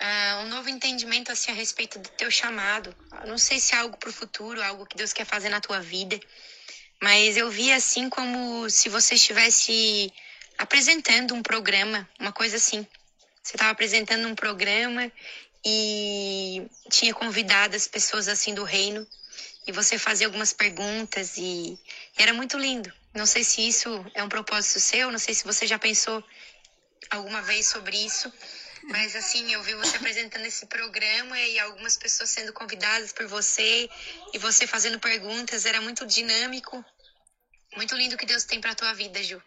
[0.00, 2.94] uh, um novo entendimento assim a respeito do teu chamado.
[3.22, 5.60] Eu não sei se é algo para o futuro, algo que Deus quer fazer na
[5.60, 6.18] tua vida,
[7.02, 10.12] mas eu vi assim como se você estivesse
[10.58, 12.86] apresentando um programa, uma coisa assim.
[13.42, 15.10] Você estava apresentando um programa
[15.64, 19.06] e tinha convidado as pessoas assim do reino
[19.66, 21.78] e você fazia algumas perguntas e,
[22.18, 22.92] e era muito lindo.
[23.14, 26.22] Não sei se isso é um propósito seu, não sei se você já pensou
[27.10, 28.32] alguma vez sobre isso,
[28.84, 33.88] mas assim, eu vi você apresentando esse programa e algumas pessoas sendo convidadas por você
[34.32, 36.84] e você fazendo perguntas, era muito dinâmico.
[37.76, 39.40] Muito lindo que Deus tem para tua vida, Ju.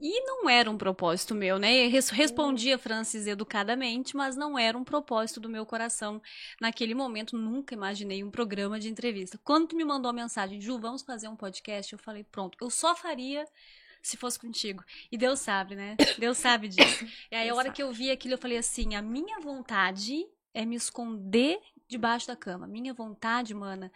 [0.00, 1.86] E não era um propósito meu, né?
[1.86, 6.20] Respondia Francis educadamente, mas não era um propósito do meu coração.
[6.60, 9.38] Naquele momento, nunca imaginei um programa de entrevista.
[9.42, 12.68] Quando tu me mandou a mensagem, Ju, vamos fazer um podcast, eu falei, pronto, eu
[12.68, 13.46] só faria
[14.04, 14.84] se fosse contigo.
[15.10, 15.96] E Deus sabe, né?
[16.18, 17.04] Deus sabe disso.
[17.30, 20.64] E aí, a hora que eu vi aquilo, eu falei assim: a minha vontade é
[20.64, 22.66] me esconder debaixo da cama.
[22.66, 23.90] Minha vontade, mana,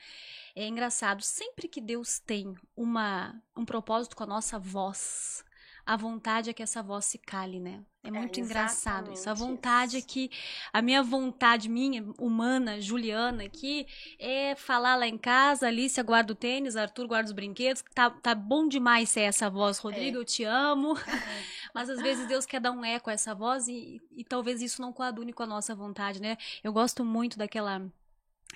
[0.56, 1.22] é engraçado.
[1.22, 5.44] Sempre que Deus tem uma, um propósito com a nossa voz,
[5.84, 7.84] a vontade é que essa voz se cale, né?
[8.08, 9.28] É muito é, engraçado isso.
[9.28, 10.06] A vontade isso.
[10.06, 10.30] é que
[10.72, 13.86] a minha vontade minha humana, Juliana aqui,
[14.18, 17.84] é falar lá em casa, Alicia guarda o tênis, Arthur guarda os brinquedos.
[17.94, 20.20] Tá, tá bom demais ser essa voz, Rodrigo, é.
[20.20, 20.96] eu te amo.
[20.98, 21.02] É.
[21.74, 24.80] Mas às vezes Deus quer dar um eco a essa voz e, e talvez isso
[24.80, 26.36] não coadune com a nossa vontade, né?
[26.64, 27.86] Eu gosto muito daquela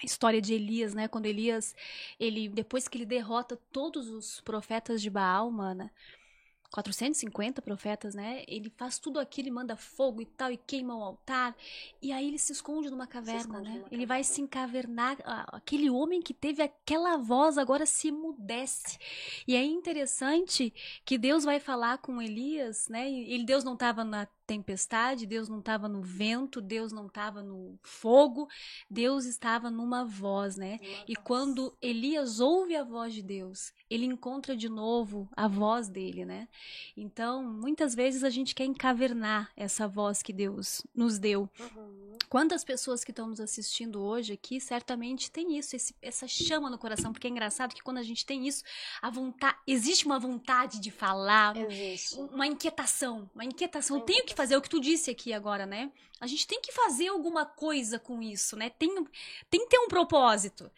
[0.03, 1.09] história de Elias, né?
[1.09, 1.75] Quando Elias,
[2.19, 5.91] ele depois que ele derrota todos os profetas de Baal, mana,
[6.73, 8.45] 450 profetas, né?
[8.49, 11.55] Ele faz tudo aquilo, ele manda fogo e tal, e queima o altar.
[12.01, 13.75] E aí ele se esconde numa caverna, né?
[13.75, 15.19] Numa ele vai se encavernar.
[15.49, 18.99] Aquele homem que teve aquela voz agora se emudece.
[19.47, 20.73] E é interessante
[21.05, 23.11] que Deus vai falar com Elias, né?
[23.11, 27.79] E Deus não estava na tempestade, Deus não estava no vento, Deus não estava no
[27.83, 28.49] fogo,
[28.91, 30.79] Deus estava numa voz, né?
[31.09, 36.25] E quando Elias ouve a voz de Deus, ele encontra de novo a voz dele,
[36.25, 36.49] né?
[36.97, 41.49] Então, muitas vezes a gente quer encavernar essa voz que Deus nos deu.
[41.59, 42.02] Uhum.
[42.33, 46.79] Quantas pessoas que estão nos assistindo hoje aqui, certamente tem isso, esse- essa chama no
[46.79, 48.65] coração, porque é engraçado que quando a gente tem isso,
[49.03, 52.19] a vontade, existe uma vontade de falar, Existe.
[52.19, 53.99] uma inquietação, uma inquietação.
[53.99, 55.93] Eu tenho que fazer o que tu disse aqui agora, né?
[56.19, 58.71] A gente tem que fazer alguma coisa com isso, né?
[58.71, 58.89] Tem,
[59.51, 60.71] tem que ter um propósito.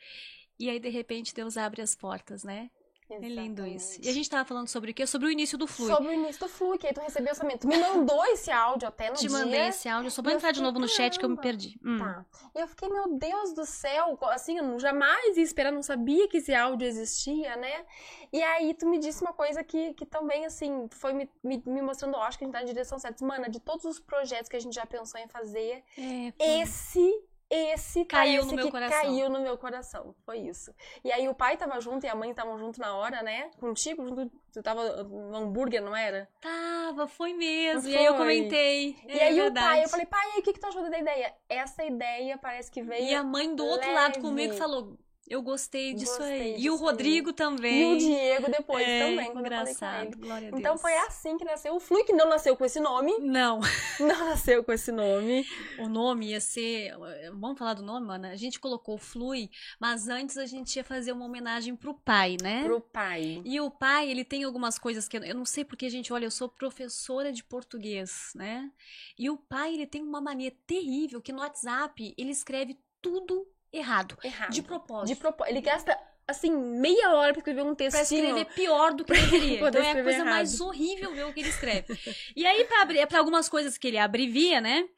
[0.58, 2.68] E aí, de repente, Deus abre as portas, né?
[3.10, 3.86] É lindo isso.
[3.92, 4.06] Exatamente.
[4.06, 5.06] E a gente tava falando sobre o quê?
[5.06, 5.88] Sobre o início do Flui.
[5.90, 7.60] Sobre o início do Flui, que aí tu recebeu o orçamento.
[7.60, 9.30] Tu me mandou esse áudio até no Te dia.
[9.30, 11.42] mandei esse áudio, só pra entrar de fiquei, novo no chat que eu me caramba.
[11.58, 11.78] perdi.
[11.84, 11.98] Hum.
[11.98, 12.24] Tá.
[12.54, 16.38] E eu fiquei, meu Deus do céu, assim, eu jamais ia esperar, não sabia que
[16.38, 17.84] esse áudio existia, né?
[18.32, 21.82] E aí tu me disse uma coisa que, que também, assim, foi me, me, me
[21.82, 23.24] mostrando, acho que a gente tá na direção certa.
[23.24, 27.22] Mana, de todos os projetos que a gente já pensou em fazer, É, esse,
[27.54, 29.00] esse Caiu no meu coração.
[29.00, 30.14] caiu no meu coração.
[30.24, 30.74] Foi isso.
[31.04, 33.50] E aí o pai tava junto e a mãe estavam junto na hora, né?
[33.58, 36.28] Contigo, junto, tu tava no hambúrguer, não era?
[36.40, 37.82] Tava, foi mesmo.
[37.82, 38.22] Não E aí eu foi?
[38.22, 38.96] comentei.
[39.08, 39.66] e É aí verdade.
[39.66, 41.34] o pai, eu falei, pai, e aí, o que que tu achou da ideia?
[41.48, 43.04] Essa ideia parece que veio...
[43.04, 44.00] E a mãe do outro leve.
[44.00, 44.96] lado comigo falou:
[45.28, 46.52] Eu gostei disso Gostei aí.
[46.52, 46.80] E disso o aí.
[46.80, 47.92] Rodrigo também.
[47.92, 50.32] E o Diego depois é, também, quando eu falei engraçado.
[50.32, 50.52] a Deus.
[50.54, 53.18] Então foi assim que nasceu o Flui, que não nasceu com esse nome.
[53.20, 53.60] Não,
[53.98, 55.46] Não nasceu com esse nome.
[55.78, 56.92] o nome ia ser.
[57.32, 58.26] Vamos falar do nome, mano?
[58.26, 62.64] A gente colocou Flui, mas antes a gente ia fazer uma homenagem pro pai, né?
[62.64, 63.40] Pro pai.
[63.44, 66.26] E o pai, ele tem algumas coisas que eu, eu não sei porque, gente, olha,
[66.26, 68.70] eu sou professora de português, né?
[69.18, 73.46] E o pai, ele tem uma mania terrível que no WhatsApp ele escreve tudo
[73.78, 74.50] errado, Errado.
[74.50, 75.06] de propósito.
[75.14, 75.52] De propósito.
[75.52, 78.24] Ele gasta, assim, meia hora pra escrever um Pra textinho.
[78.26, 79.58] escrever pior do que deveria.
[79.68, 81.98] Então é a coisa mais horrível ver o que ele escreve.
[82.36, 84.88] E aí, pra, abrir- pra algumas coisas que ele abrevia, né?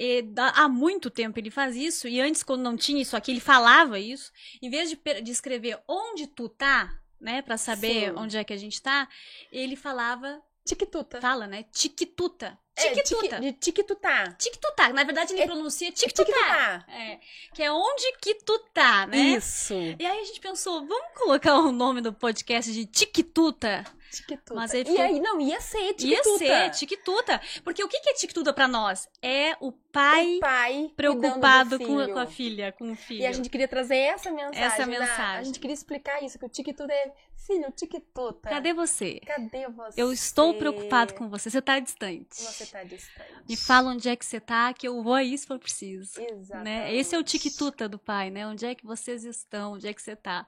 [0.00, 3.40] e há muito tempo ele faz isso, e antes, quando não tinha isso aqui, ele
[3.40, 4.30] falava isso.
[4.62, 6.88] Em vez de, de escrever onde tu tá,
[7.20, 7.42] né?
[7.42, 8.14] Pra saber Sim.
[8.16, 9.08] onde é que a gente tá,
[9.50, 11.20] ele falava, Tiquituta.
[11.20, 11.64] fala, né?
[11.72, 12.56] Tiquituta.
[12.78, 13.22] É, Tiquituta.
[13.22, 14.32] tique- de tiquitutá.
[14.38, 14.88] Tiquitutá.
[14.92, 16.24] Na verdade, ele É pronuncia tiquitutá.
[16.24, 16.84] Tiquitutá.
[16.88, 17.18] É,
[17.54, 19.16] que é onde que tu tá, né?
[19.18, 19.74] Isso.
[19.74, 23.84] E aí a gente pensou, vamos colocar o nome do podcast de Tiquituta?
[24.10, 24.54] Tiquituta.
[24.54, 26.38] Mas aí E ficou- aí, não, ia ser Ia tiquituta.
[26.38, 27.40] ser Tiquituta.
[27.62, 29.06] Porque o que é Tiquituta pra nós?
[29.20, 33.20] É o pai O pai preocupado com, com a filha, com o filho.
[33.22, 34.62] E a gente queria trazer essa mensagem.
[34.62, 35.40] Essa da- mensagem.
[35.40, 37.12] A gente queria explicar isso, que o tiquituta é
[37.48, 38.50] filho, tiquituta.
[38.50, 39.20] Cadê você?
[39.26, 40.00] Cadê você?
[40.00, 41.48] Eu estou preocupado com você.
[41.48, 42.34] Você tá distante.
[42.34, 43.32] Você tá distante.
[43.48, 46.20] Me fala onde é que você tá, que eu vou aí se for preciso.
[46.20, 46.64] Exatamente.
[46.64, 46.94] Né?
[46.94, 48.46] Esse é o tiquituta do pai, né?
[48.46, 49.72] Onde é que vocês estão?
[49.72, 50.46] Onde é que você tá?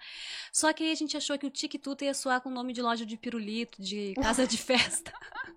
[0.52, 3.06] Só que aí a gente achou que o tiquituta ia soar com nome de loja
[3.06, 5.10] de pirulito, de casa de festa.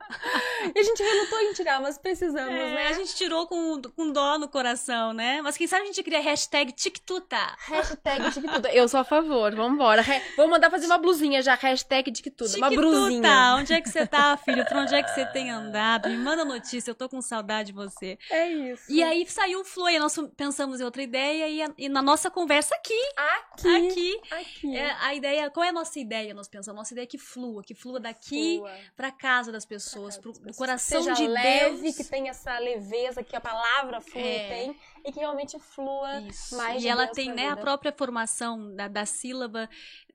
[0.75, 2.87] E a gente relutou em tirar, mas precisamos, É, né?
[2.87, 5.41] A gente tirou com, com dó no coração, né?
[5.41, 7.37] Mas quem sabe a gente cria hashtag tiquituta.
[7.57, 8.69] Hashtag tiquituta.
[8.71, 10.01] Eu sou a favor, vambora.
[10.01, 10.21] Re...
[10.37, 12.57] Vamos mandar fazer uma blusinha já, hashtag tiquituta.
[12.57, 13.09] Uma brusinha.
[13.09, 14.65] Tiquituta, onde é que você tá, filho?
[14.65, 16.09] Pra onde é que você tem andado?
[16.09, 18.17] Me manda notícia, eu tô com saudade de você.
[18.29, 18.83] É isso.
[18.91, 22.01] E aí saiu o Flow, e nós pensamos em outra ideia, e, a- e na
[22.01, 23.87] nossa conversa aqui, Aqui.
[23.87, 24.75] aqui, Aqui.
[24.77, 26.33] é, a ideia, qual é a nossa ideia?
[26.33, 28.71] Nós pensamos, a nossa ideia é que flua, que flua daqui Flua.
[28.95, 31.95] pra casa das pessoas, pro, do coração Seja de leve, Deus.
[31.97, 34.47] que tenha essa leveza que a palavra flui É.
[34.49, 34.75] tem.
[35.05, 36.55] E que realmente flua Isso.
[36.55, 39.69] mais E de ela Deus tem, né, a própria formação da, da sílaba,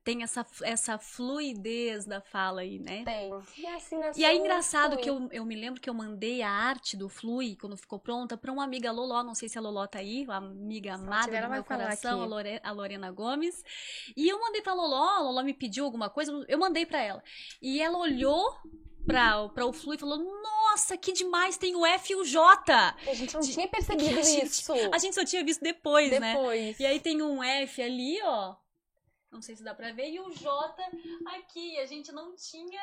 [0.08, 3.02] tem essa, essa fluidez da fala aí, né?
[3.04, 3.30] Tem.
[3.58, 5.02] E, assim nasceu E o engraçado Flui.
[5.02, 8.34] que eu, eu me lembro que eu mandei a arte do Flui, quando ficou pronta,
[8.34, 11.62] pra uma amiga Loló, não sei se a Loló tá aí, amiga amada do meu
[11.62, 12.24] coração, a.
[12.26, 13.62] Lore- a Lorena Gomes.
[14.16, 17.22] E eu mandei pra Loló, a Loló me pediu alguma coisa, eu mandei pra ela.
[17.60, 18.42] E ela olhou
[19.06, 22.94] pra, pra o Flui e falou, nossa, que demais, tem o F e o J!
[23.06, 24.72] A gente não tinha percebido a gente- isso.
[24.90, 26.32] A gente só tinha visto depois, né?
[26.34, 26.80] Depois.
[26.80, 28.54] E aí tem um F ali, ó.
[29.30, 30.10] Não sei se dá pra ver.
[30.10, 30.82] E o J
[31.36, 31.78] aqui.
[31.78, 32.82] A gente não tinha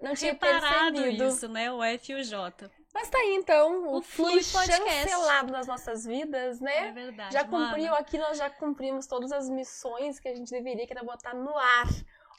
[0.00, 1.28] não tinha reparado percebido.
[1.28, 1.70] isso, né?
[1.72, 2.70] O F e o J.
[2.92, 4.72] Mas tá aí, então, o, O Podcast.
[4.72, 6.88] chancelado nas nossas vidas, né?
[6.88, 7.32] É verdade.
[7.32, 11.02] já cumpriu aqui, nós já cumprimos todas as missões que a gente deveria, que era
[11.04, 11.88] botar no ar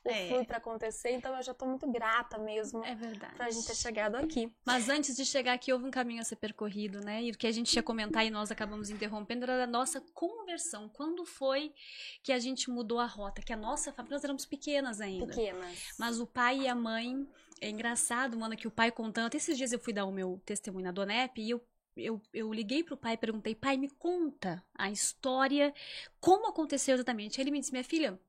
[0.05, 0.27] É.
[0.27, 1.11] Flui pra acontecer.
[1.11, 3.35] Então eu já tô muito grata mesmo É verdade.
[3.35, 4.51] pra gente ter chegado aqui.
[4.65, 7.23] Mas antes de chegar aqui, houve um caminho a ser percorrido, né?
[7.23, 10.89] E o que a gente ia comentar e nós acabamos interrompendo era a nossa conversão.
[10.89, 11.73] Quando foi
[12.21, 13.41] que a gente mudou a rota?
[13.41, 15.27] Que a nossa família, nós éramos pequenas ainda.
[15.27, 15.93] Pequenas.
[15.97, 17.27] Mas o pai e a mãe,
[17.61, 19.27] é engraçado, mano, que o pai contando.
[19.27, 22.51] Até esses dias eu fui dar o meu testemunho na Donep e eu, eu, eu
[22.51, 25.73] liguei pro pai e perguntei: pai, me conta a história,
[26.19, 27.39] como aconteceu exatamente.
[27.39, 28.19] Aí ele me disse: minha filha,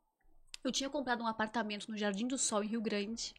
[0.65, 3.35] eu tinha comprado um apartamento no Jardim do Sol, em Rio Grande.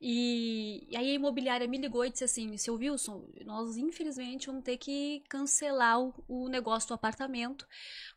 [0.00, 4.64] E, e aí a imobiliária me ligou e disse assim: seu Wilson, nós infelizmente vamos
[4.64, 7.66] ter que cancelar o, o negócio do apartamento,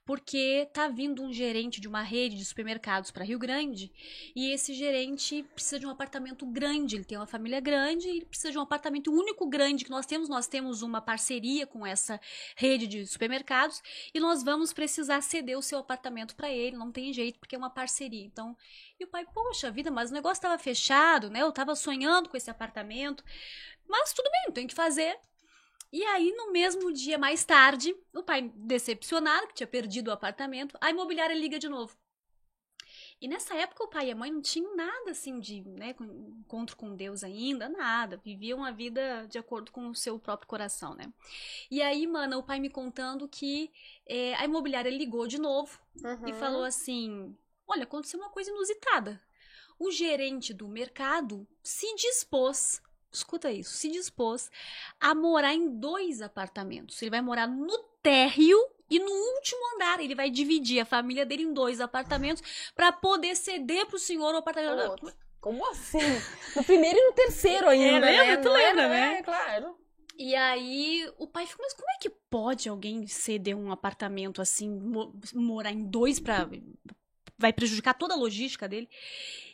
[0.05, 3.91] porque tá vindo um gerente de uma rede de supermercados para Rio Grande
[4.35, 6.95] e esse gerente precisa de um apartamento grande.
[6.95, 10.27] Ele tem uma família grande e precisa de um apartamento único grande que nós temos.
[10.27, 12.19] Nós temos uma parceria com essa
[12.55, 13.81] rede de supermercados
[14.13, 16.75] e nós vamos precisar ceder o seu apartamento para ele.
[16.75, 18.25] Não tem jeito porque é uma parceria.
[18.25, 18.57] Então,
[18.99, 21.41] e o pai, poxa vida, mas o negócio estava fechado, né?
[21.41, 23.23] Eu estava sonhando com esse apartamento.
[23.87, 25.17] Mas tudo bem, tem que fazer.
[25.93, 30.75] E aí, no mesmo dia, mais tarde, o pai, decepcionado, que tinha perdido o apartamento,
[30.81, 31.95] a imobiliária liga de novo.
[33.21, 35.95] E nessa época, o pai e a mãe não tinham nada assim de né,
[36.39, 38.19] encontro com Deus ainda, nada.
[38.25, 41.13] Viviam a vida de acordo com o seu próprio coração, né?
[41.69, 43.71] E aí, mano, o pai me contando que
[44.07, 46.27] é, a imobiliária ligou de novo uhum.
[46.27, 49.21] e falou assim: Olha, aconteceu uma coisa inusitada.
[49.77, 52.81] O gerente do mercado se dispôs
[53.13, 54.49] escuta isso, se dispôs
[54.99, 57.01] a morar em dois apartamentos.
[57.01, 58.57] Ele vai morar no térreo
[58.89, 63.35] e no último andar ele vai dividir a família dele em dois apartamentos para poder
[63.35, 65.13] ceder pro senhor o apartamento.
[65.39, 65.99] Como assim?
[66.55, 68.25] No primeiro e no terceiro ainda, é, lembra?
[68.25, 68.37] né?
[68.37, 69.17] Tu lembra, né?
[69.17, 69.77] É, claro.
[70.17, 74.69] E aí o pai ficou, mas como é que pode alguém ceder um apartamento assim,
[75.33, 76.49] morar em dois para
[77.37, 78.87] vai prejudicar toda a logística dele?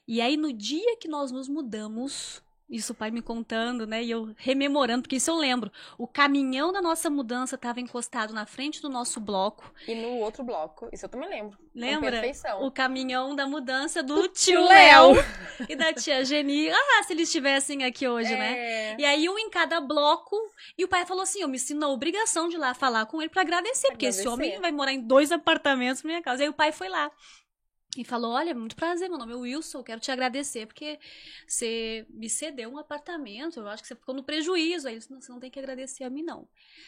[0.08, 4.04] E aí no dia que nós nos mudamos, isso o pai me contando, né?
[4.04, 5.72] E eu rememorando, porque isso eu lembro.
[5.98, 9.74] O caminhão da nossa mudança estava encostado na frente do nosso bloco.
[9.88, 11.58] E no outro bloco, isso eu também lembro.
[11.74, 12.12] Lembra?
[12.12, 12.66] perfeição.
[12.66, 15.14] O caminhão da mudança do, do tio Léo
[15.68, 16.70] e da tia Geni.
[16.70, 18.52] Ah, se eles estivessem aqui hoje, né?
[18.52, 18.92] é...
[18.92, 18.96] né?
[19.00, 20.36] E aí um em cada bloco.
[20.78, 23.22] E o pai falou assim: eu me sinto na obrigação de ir lá falar com
[23.22, 26.44] ele para agradecer, agradecer, porque esse homem vai morar em dois apartamentos na minha casa.
[26.44, 27.12] E aí o pai foi lá.
[27.98, 31.00] E falou: Olha, muito prazer, meu nome é Wilson, quero te agradecer porque
[31.48, 33.60] você me cedeu um apartamento.
[33.60, 34.88] Eu acho que você ficou no prejuízo.
[34.88, 36.48] Aí ele disse: Não, você não tem que agradecer a mim, não.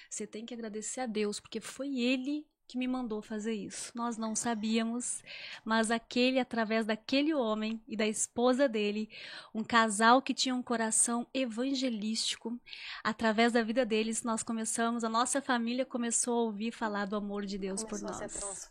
[0.10, 3.92] Você tem que agradecer a Deus, porque foi Ele que me mandou fazer isso.
[3.94, 5.22] Nós não sabíamos,
[5.66, 9.10] mas aquele, através daquele homem e da esposa dele,
[9.54, 12.58] um casal que tinha um coração evangelístico,
[13.04, 17.46] através da vida deles, nós começamos, a nossa família começou a ouvir falar do amor
[17.46, 18.08] de Deus começou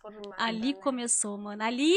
[0.00, 0.38] por nós.
[0.38, 0.80] Ali né?
[0.80, 1.62] começou, mano.
[1.62, 1.94] Ali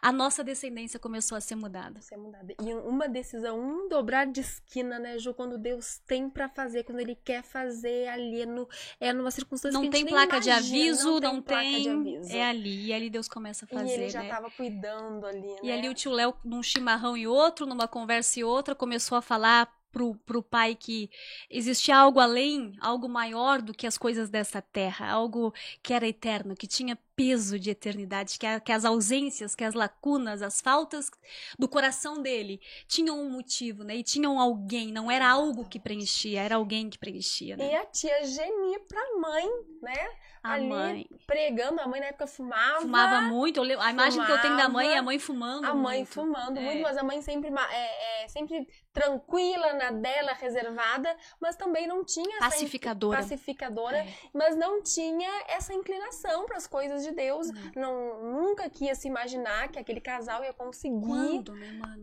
[0.00, 2.00] a nossa descendência começou a ser mudada.
[2.00, 2.54] Ser mudada.
[2.58, 5.34] E uma decisão, um dobrar de esquina, né, Ju?
[5.34, 8.66] Quando Deus tem para fazer, quando Ele quer fazer ali, é, no,
[8.98, 12.18] é numa circunstância não que tem placa imagina, de aviso, não, não tem.
[12.30, 12.86] É ali.
[12.86, 13.90] E ali Deus começa a fazer.
[13.90, 14.28] E ele já né?
[14.28, 15.40] tava cuidando ali.
[15.40, 15.58] Né?
[15.62, 19.22] E ali o tio Léo, num chimarrão e outro, numa conversa e outra, começou a
[19.22, 21.08] falar pro, pro pai que
[21.48, 26.56] existia algo além, algo maior do que as coisas dessa terra, algo que era eterno,
[26.56, 31.10] que tinha peso de eternidade, que, a, que as ausências, que as lacunas, as faltas
[31.58, 33.96] do coração dele tinham um motivo, né?
[33.96, 37.56] E tinham alguém, não era algo que preenchia, era alguém que preenchia.
[37.56, 37.72] Né?
[37.72, 39.48] E a tia Geni pra mãe,
[39.82, 40.08] né?
[40.44, 41.06] A ali mãe.
[41.26, 42.82] pregando, a mãe na época fumava.
[42.82, 43.62] Fumava muito.
[43.62, 45.64] a imagem fumava, que eu tenho da mãe é a mãe fumando.
[45.64, 46.12] A mãe muito.
[46.12, 46.62] fumando é.
[46.62, 52.04] muito, mas a mãe sempre, é, é, sempre tranquila na dela, reservada, mas também não
[52.04, 53.20] tinha pacificadora.
[53.20, 54.14] Essa, pacificadora, é.
[54.34, 57.48] mas não tinha essa inclinação para as coisas de Deus.
[57.74, 61.44] Não, nunca quis se imaginar que aquele casal ia conseguir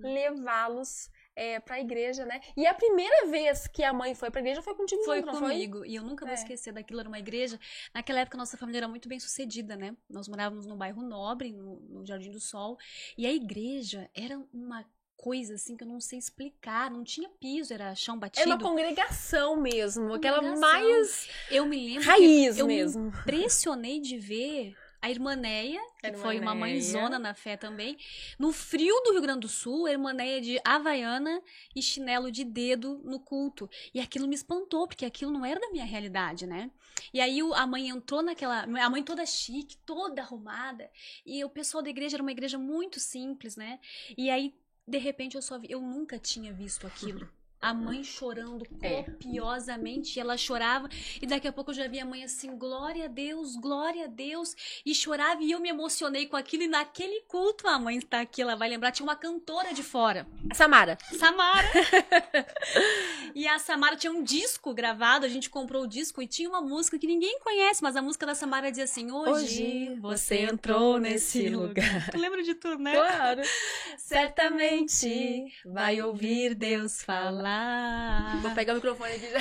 [0.02, 2.42] levá-los é, pra igreja, né?
[2.56, 5.80] E a primeira vez que a mãe foi pra igreja foi contigo, Foi não comigo.
[5.80, 5.90] Foi?
[5.90, 6.38] E eu nunca vou é.
[6.38, 7.60] esquecer daquilo, era uma igreja.
[7.94, 9.96] Naquela época, nossa família era muito bem sucedida, né?
[10.10, 12.78] Nós morávamos no bairro Nobre, no, no Jardim do Sol.
[13.18, 14.86] E a igreja era uma
[15.22, 18.42] coisa assim que eu não sei explicar, não tinha piso, era chão batido.
[18.42, 23.04] Era uma congregação mesmo, aquela mais eu me lembro raiz eu mesmo.
[23.04, 27.98] Me impressionei de ver a irmã Neia, que irmã foi uma mãezona na fé também.
[28.38, 31.42] No frio do Rio Grande do Sul, a irmã Neia de havaiana
[31.76, 33.70] e chinelo de dedo no culto.
[33.94, 36.70] E aquilo me espantou, porque aquilo não era da minha realidade, né?
[37.12, 38.62] E aí a mãe entrou naquela.
[38.62, 40.90] A mãe toda chique, toda arrumada.
[41.26, 43.80] E o pessoal da igreja era uma igreja muito simples, né?
[44.16, 44.54] E aí,
[44.88, 45.68] de repente, eu só vi.
[45.72, 47.28] Eu nunca tinha visto aquilo
[47.62, 49.04] a mãe chorando é.
[49.04, 50.90] copiosamente, e ela chorava,
[51.22, 54.08] e daqui a pouco eu já vi a mãe assim, glória a Deus, glória a
[54.08, 58.22] Deus, e chorava, e eu me emocionei com aquilo, e naquele culto a mãe está
[58.22, 60.26] aqui, ela vai lembrar, tinha uma cantora de fora.
[60.54, 60.98] Samara.
[61.20, 61.68] Samara.
[63.36, 66.62] e a Samara tinha um disco gravado, a gente comprou o disco, e tinha uma
[66.62, 71.00] música que ninguém conhece, mas a música da Samara dizia assim, hoje, hoje você entrou
[71.00, 72.10] nesse lugar.
[72.10, 72.94] Tu lembra de tudo, né?
[72.94, 73.42] Claro.
[73.98, 78.42] Certamente vai ouvir Deus falar consolar.
[78.42, 79.40] Vou pegar o microfone aqui já.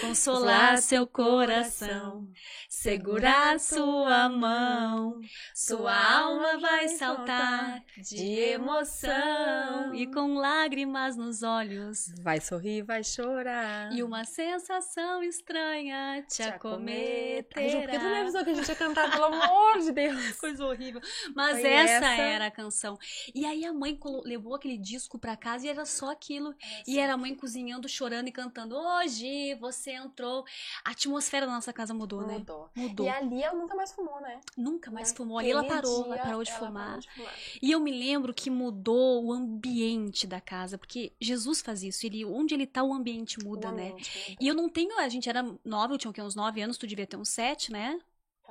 [0.00, 2.26] Consolar seu coração,
[2.68, 5.20] segurar sua mão,
[5.54, 8.24] sua alma vai saltar de
[8.54, 13.92] emoção e com lágrimas nos olhos Vai sorrir, vai chorar.
[13.92, 17.68] e uma sensação estranha te acometerá.
[17.68, 20.32] Ju, por que tu não avisou que a gente ia cantar, pelo amor de Deus?
[20.40, 21.00] Coisa horrível.
[21.34, 22.22] Mas Foi essa, essa.
[22.22, 22.98] era a canção.
[23.34, 26.54] E aí a mãe levou aquele disco pra casa e era só aquilo.
[26.86, 28.76] E era a mãe cozinhando, chorando e cantando.
[28.76, 30.44] Hoje você entrou.
[30.84, 32.38] A atmosfera da nossa casa mudou, né?
[32.38, 32.70] Mudou.
[32.74, 33.06] Mudou.
[33.06, 34.40] E ali ela nunca mais fumou, né?
[34.56, 35.38] Nunca mais fumou.
[35.38, 36.86] Ali ela parou, ela parou de ela fumar.
[36.86, 37.34] parou de fumar.
[37.62, 42.06] E eu me lembro que mudou o ambiente da casa, porque Jesus faz isso.
[42.06, 43.90] Ele, onde ele tá, o ambiente muda, O né?
[43.90, 44.02] muda.
[44.40, 47.06] E eu não tenho, a gente era nova, eu tinha uns nove anos, tu devia
[47.06, 47.98] ter uns sete, né?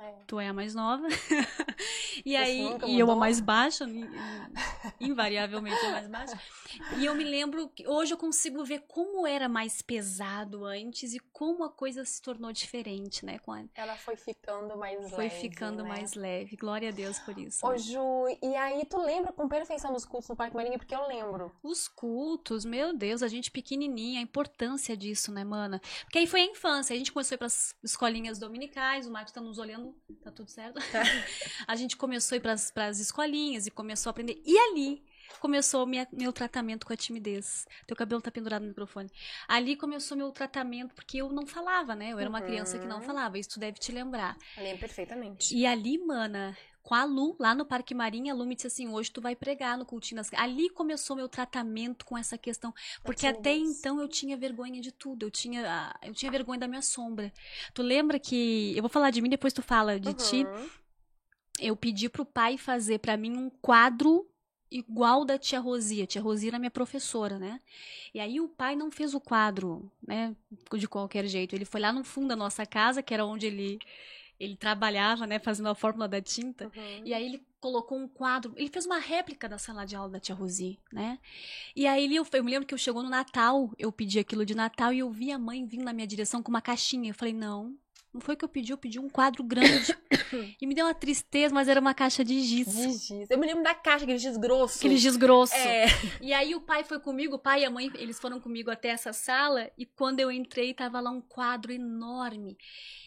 [0.02, 0.14] É.
[0.26, 1.06] Tu é a mais nova.
[2.24, 4.08] e aí, e eu a mais baixa, in- in-
[5.10, 6.40] invariavelmente a mais baixa.
[6.96, 11.18] E eu me lembro que hoje eu consigo ver como era mais pesado antes e
[11.18, 13.38] como a coisa se tornou diferente, né?
[13.40, 15.88] Com Ela foi ficando mais Foi leve, ficando né?
[15.88, 16.56] mais leve.
[16.56, 17.66] Glória a Deus por isso.
[17.66, 17.78] Ô, né?
[17.78, 18.00] Ju,
[18.42, 20.78] e aí tu lembra com perfeição dos cultos no Parque Marinha?
[20.78, 21.52] Porque eu lembro.
[21.62, 25.80] Os cultos, meu Deus, a gente pequenininha, a importância disso, né, mana?
[26.04, 29.32] Porque aí foi a infância, a gente começou a ir pras escolinhas dominicais, o Marcos
[29.32, 29.89] tá nos olhando,
[30.22, 30.78] tá tudo certo?
[31.66, 34.40] a gente começou a ir pras, pras escolinhas e começou a aprender.
[34.44, 35.02] E ali
[35.38, 37.64] começou minha, meu tratamento com a timidez.
[37.86, 39.10] Teu cabelo tá pendurado no microfone.
[39.48, 42.12] Ali começou meu tratamento, porque eu não falava, né?
[42.12, 43.02] Eu era uma criança que não Uhum.
[43.02, 44.36] falava, isso tu deve te lembrar.
[44.56, 45.56] Lembro perfeitamente.
[45.56, 48.88] E ali, mana, com a Lu, lá no Parque Marinha, a Lu me disse assim:
[48.88, 52.72] hoje tu vai pregar no cultinho das Ali começou meu tratamento com essa questão.
[53.04, 53.78] Porque até timidez.
[53.78, 55.26] então eu tinha vergonha de tudo.
[55.26, 57.32] Eu tinha, ah, eu tinha vergonha da minha sombra.
[57.74, 58.72] Tu lembra que.
[58.76, 60.44] Eu vou falar de mim, depois tu fala de ti.
[60.44, 60.70] Uhum.
[61.58, 64.26] Eu pedi pro pai fazer pra mim um quadro
[64.70, 66.06] igual da tia Rosia.
[66.06, 67.60] Tia Rosia era minha professora, né?
[68.14, 70.34] E aí o pai não fez o quadro, né,
[70.74, 71.54] de qualquer jeito.
[71.54, 73.78] Ele foi lá no fundo da nossa casa, que era onde ele
[74.40, 76.64] ele trabalhava, né, fazendo a fórmula da tinta.
[76.74, 77.02] Uhum.
[77.04, 80.18] E aí ele colocou um quadro, ele fez uma réplica da sala de aula da
[80.18, 81.18] tia Rosi, né?
[81.76, 84.46] E aí ele, eu, eu me lembro que eu chegou no Natal, eu pedi aquilo
[84.46, 87.10] de Natal e eu vi a mãe vindo na minha direção com uma caixinha.
[87.10, 87.76] Eu falei, não,
[88.12, 89.96] não foi o que eu pedi, eu pedi um quadro grande.
[90.60, 92.66] e me deu uma tristeza, mas era uma caixa de giz.
[92.66, 93.30] De giz.
[93.30, 94.78] Eu me lembro da caixa, aquele giz grosso.
[94.78, 95.54] Aquele giz grosso.
[95.54, 95.86] É.
[96.20, 98.88] E aí o pai foi comigo, o pai e a mãe, eles foram comigo até
[98.88, 102.58] essa sala e quando eu entrei tava lá um quadro enorme.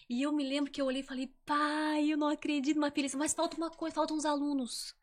[0.09, 3.09] E eu me lembro que eu olhei e falei, pai, eu não acredito, uma filha,
[3.15, 4.95] mas falta uma coisa, faltam uns alunos.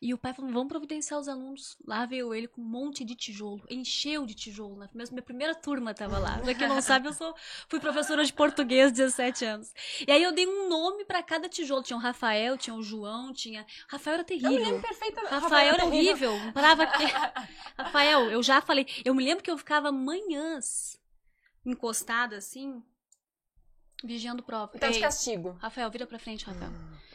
[0.00, 1.76] E o pai falou, vamos providenciar os alunos.
[1.86, 4.76] Lá veio ele com um monte de tijolo, encheu de tijolo.
[4.76, 6.38] Na minha primeira turma tava lá.
[6.38, 7.34] Pra quem não sabe, eu sou,
[7.68, 9.72] fui professora de português 17 anos.
[10.06, 11.82] E aí eu dei um nome pra cada tijolo.
[11.82, 13.66] Tinha o Rafael, tinha o João, tinha...
[13.88, 14.64] Rafael era Eu me terrível.
[14.64, 15.34] lembro perfeitamente.
[15.34, 16.32] Rafael era terrível.
[16.32, 16.52] horrível.
[16.52, 17.04] Parava aqui.
[17.78, 18.86] Rafael, eu já falei.
[19.04, 20.98] Eu me lembro que eu ficava manhãs
[21.64, 22.82] encostada assim,
[24.04, 24.70] vigiando prova.
[24.74, 25.56] Então de castigo.
[25.60, 26.70] Rafael, vira pra frente, Rafael.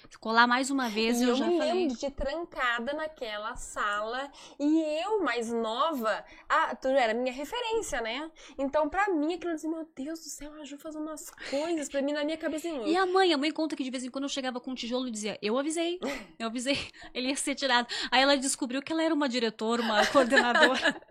[0.10, 1.74] Se colar mais uma vez, E eu, eu já me falei.
[1.74, 4.30] lembro de trancada naquela sala
[4.60, 8.30] e eu, mais nova, ah, tu era minha referência, né?
[8.58, 12.02] Então, pra mim, aquilo assim, meu Deus do céu, a Ju fazendo umas coisas pra
[12.02, 12.68] mim na minha cabeça.
[12.68, 14.76] E a mãe, a mãe conta que de vez em quando eu chegava com um
[14.76, 15.98] tijolo e dizia, eu avisei,
[16.38, 16.78] eu avisei,
[17.14, 17.88] ele ia ser tirado.
[18.12, 21.02] Aí ela descobriu que ela era uma diretora, uma coordenadora.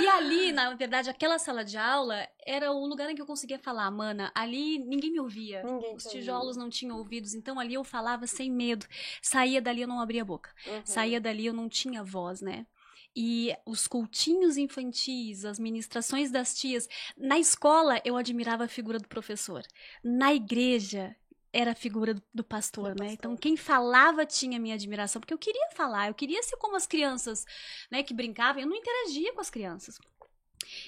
[0.00, 3.58] E ali, na verdade, aquela sala de aula era o lugar em que eu conseguia
[3.58, 5.62] falar, mana, ali ninguém me ouvia.
[5.62, 8.86] Ninguém Os tijolos não tinham ouvidos, então ali eu falava sem medo.
[9.22, 10.50] Saía dali eu não abria a boca.
[10.66, 10.82] Uhum.
[10.84, 12.66] Saía dali eu não tinha voz, né?
[13.14, 16.88] E os cultinhos infantis, as ministrações das tias.
[17.16, 19.62] Na escola eu admirava a figura do professor.
[20.02, 21.14] Na igreja
[21.52, 23.08] era a figura do, do pastor, Do né?
[23.08, 23.12] pastor.
[23.12, 26.86] Então quem falava tinha minha admiração, porque eu queria falar, eu queria ser como as
[26.86, 27.44] crianças,
[27.90, 29.98] né, que brincavam, eu não interagia com as crianças.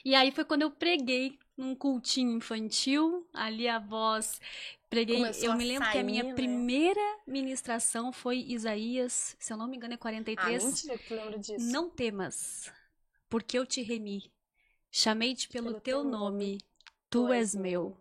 [0.05, 4.41] E aí foi quando eu preguei num cultinho infantil, ali a voz
[4.91, 6.35] preguei, Começou eu me lembro que a minha sair, né?
[6.35, 10.65] primeira ministração foi Isaías, se eu não me engano é Ah, 43.
[10.65, 11.65] mentira que tu lembra disso.
[11.73, 12.73] Não temas,
[13.29, 14.33] porque eu te remi.
[14.91, 16.59] Chamei-te pelo, Pelo teu teu nome.
[17.11, 17.97] Tu és meu.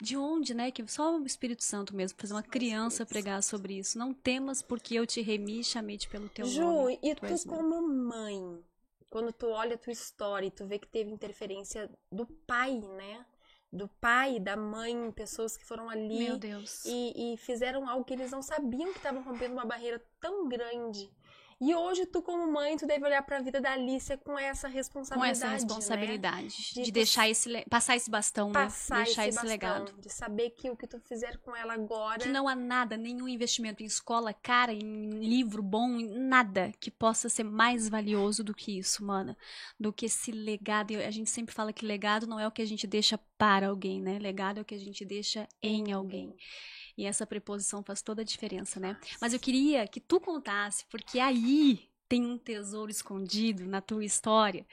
[0.00, 0.70] De onde, né?
[0.70, 3.96] Que só o Espírito Santo mesmo, fazer uma criança pregar sobre isso.
[3.98, 6.98] Não temas, porque eu te remi e chamei-te pelo teu Ju, nome.
[7.02, 8.58] e Tu tu como mãe,
[9.08, 13.24] quando tu olha a tua história e tu vê que teve interferência do pai, né?
[13.72, 16.84] Do pai, da mãe, pessoas que foram ali Meu Deus.
[16.84, 21.10] e, e fizeram algo que eles não sabiam que estavam rompendo uma barreira tão grande.
[21.60, 24.74] E hoje, tu, como mãe, tu deve olhar pra vida da Alicia com essa Com
[24.74, 25.30] responsabilidade.
[25.32, 25.52] essa né?
[25.54, 28.52] responsabilidade De de, tu deixar esse, passar esse bastão, né?
[28.54, 30.00] Passar Deixar esse, esse, bastão, legado.
[30.00, 32.18] De saber que o que tu fizer com ela agora.
[32.20, 36.90] Que não há nada, nenhum investimento em escola cara, em livro bom, em nada que
[36.90, 39.36] possa ser mais valioso do que isso, mana.
[39.78, 40.92] Do que esse legado.
[40.92, 43.68] E a gente sempre fala que legado não é o que a gente deixa para
[43.68, 44.18] alguém, né?
[44.18, 46.34] Legado é o que a gente deixa em alguém.
[46.96, 48.96] E essa preposição faz toda a diferença, né?
[49.20, 54.64] Mas eu queria que tu contasse, porque aí tem um tesouro escondido na tua história,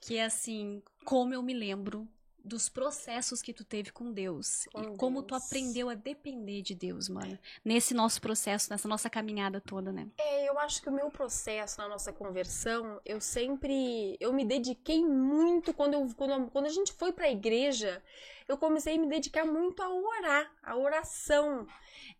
[0.00, 2.08] que é assim, como eu me lembro
[2.42, 5.44] dos processos que tu teve com Deus Com e como tu Deus.
[5.44, 7.38] aprendeu a depender de Deus, mano.
[7.62, 10.08] Nesse nosso processo, nessa nossa caminhada toda, né?
[10.18, 15.04] É, eu acho que o meu processo na nossa conversão, eu sempre, eu me dediquei
[15.04, 18.02] muito quando eu, quando, quando a gente foi pra igreja,
[18.50, 21.66] eu comecei a me dedicar muito a orar, a oração.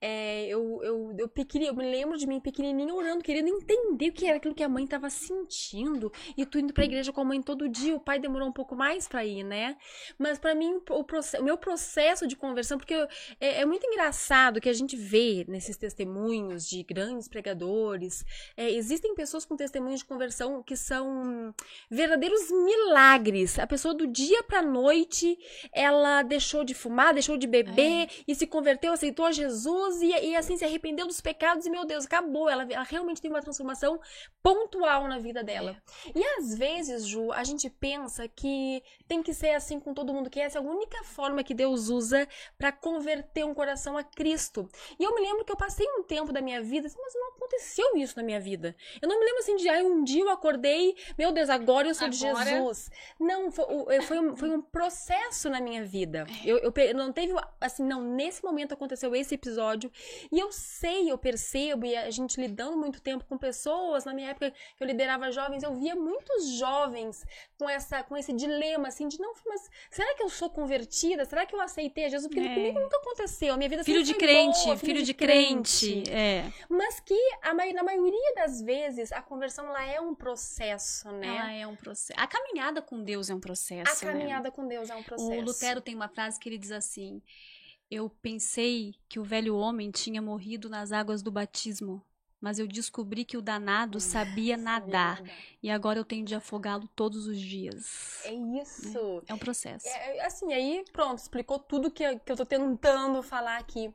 [0.00, 4.12] É, eu, eu, eu, pequeni- eu me lembro de mim pequenininha orando, querendo entender o
[4.12, 6.10] que era aquilo que a mãe estava sentindo.
[6.36, 8.74] E tu indo pra igreja com a mãe todo dia, o pai demorou um pouco
[8.74, 9.76] mais pra ir, né?
[10.18, 11.04] Mas pra mim, o,
[11.38, 13.08] o meu processo de conversão, porque eu-
[13.40, 18.24] é, é muito engraçado que a gente vê nesses testemunhos de grandes pregadores,
[18.56, 21.54] é, existem pessoas com testemunhos de conversão que são
[21.90, 23.58] verdadeiros milagres.
[23.58, 25.36] A pessoa do dia pra noite,
[25.72, 30.36] ela deixou de fumar, deixou de beber e se converteu, aceitou a Jesus e, e
[30.36, 32.48] assim se arrependeu dos pecados e meu Deus, acabou.
[32.48, 34.00] Ela, ela realmente teve uma transformação
[34.42, 35.76] pontual na vida dela.
[36.14, 40.30] E às vezes, Ju, a gente pensa que tem que ser assim com todo mundo,
[40.30, 44.68] que essa é a única forma que Deus usa pra converter um coração a Cristo.
[44.98, 47.39] E eu me lembro que eu passei um tempo da minha vida, assim, mas não
[47.50, 48.76] aconteceu isso na minha vida.
[49.02, 51.94] Eu não me lembro assim de, ai, um dia eu acordei, meu Deus, agora eu
[51.94, 52.90] sou de Agora- Jesus.
[53.18, 56.26] Não, foi, foi, um, foi um processo na minha vida.
[56.44, 59.90] Eu, eu pe- não teve, assim, não, nesse momento aconteceu esse episódio.
[60.30, 64.30] E eu sei, eu percebo, e a gente lidando muito tempo com pessoas, na minha
[64.30, 67.24] época que eu liderava jovens, eu via muitos jovens
[67.60, 71.26] com, essa, com esse dilema, assim, de não, mas será que eu sou convertida?
[71.26, 72.26] Será que eu aceitei a Jesus?
[72.26, 72.54] Porque É.
[72.54, 73.52] comigo nunca aconteceu.
[73.52, 76.10] A minha vida Filho de crente, boa, filho de crente.
[76.10, 76.50] É.
[76.70, 81.26] Mas que a, na maioria das vezes a conversão ela é um processo, né?
[81.26, 82.18] Ela é um processo.
[82.18, 83.90] A caminhada com Deus é um processo.
[83.90, 84.12] a né?
[84.12, 85.30] caminhada com Deus é um processo.
[85.30, 87.20] O Lutero tem uma frase que ele diz assim:
[87.90, 92.02] Eu pensei que o velho homem tinha morrido nas águas do batismo,
[92.40, 95.22] mas eu descobri que o danado sabia nadar
[95.62, 98.24] e agora eu tenho de afogá-lo todos os dias.
[98.24, 99.22] É isso.
[99.26, 99.86] É um processo.
[99.88, 103.92] É, é, assim, aí pronto, explicou tudo que, que eu tô tentando falar aqui.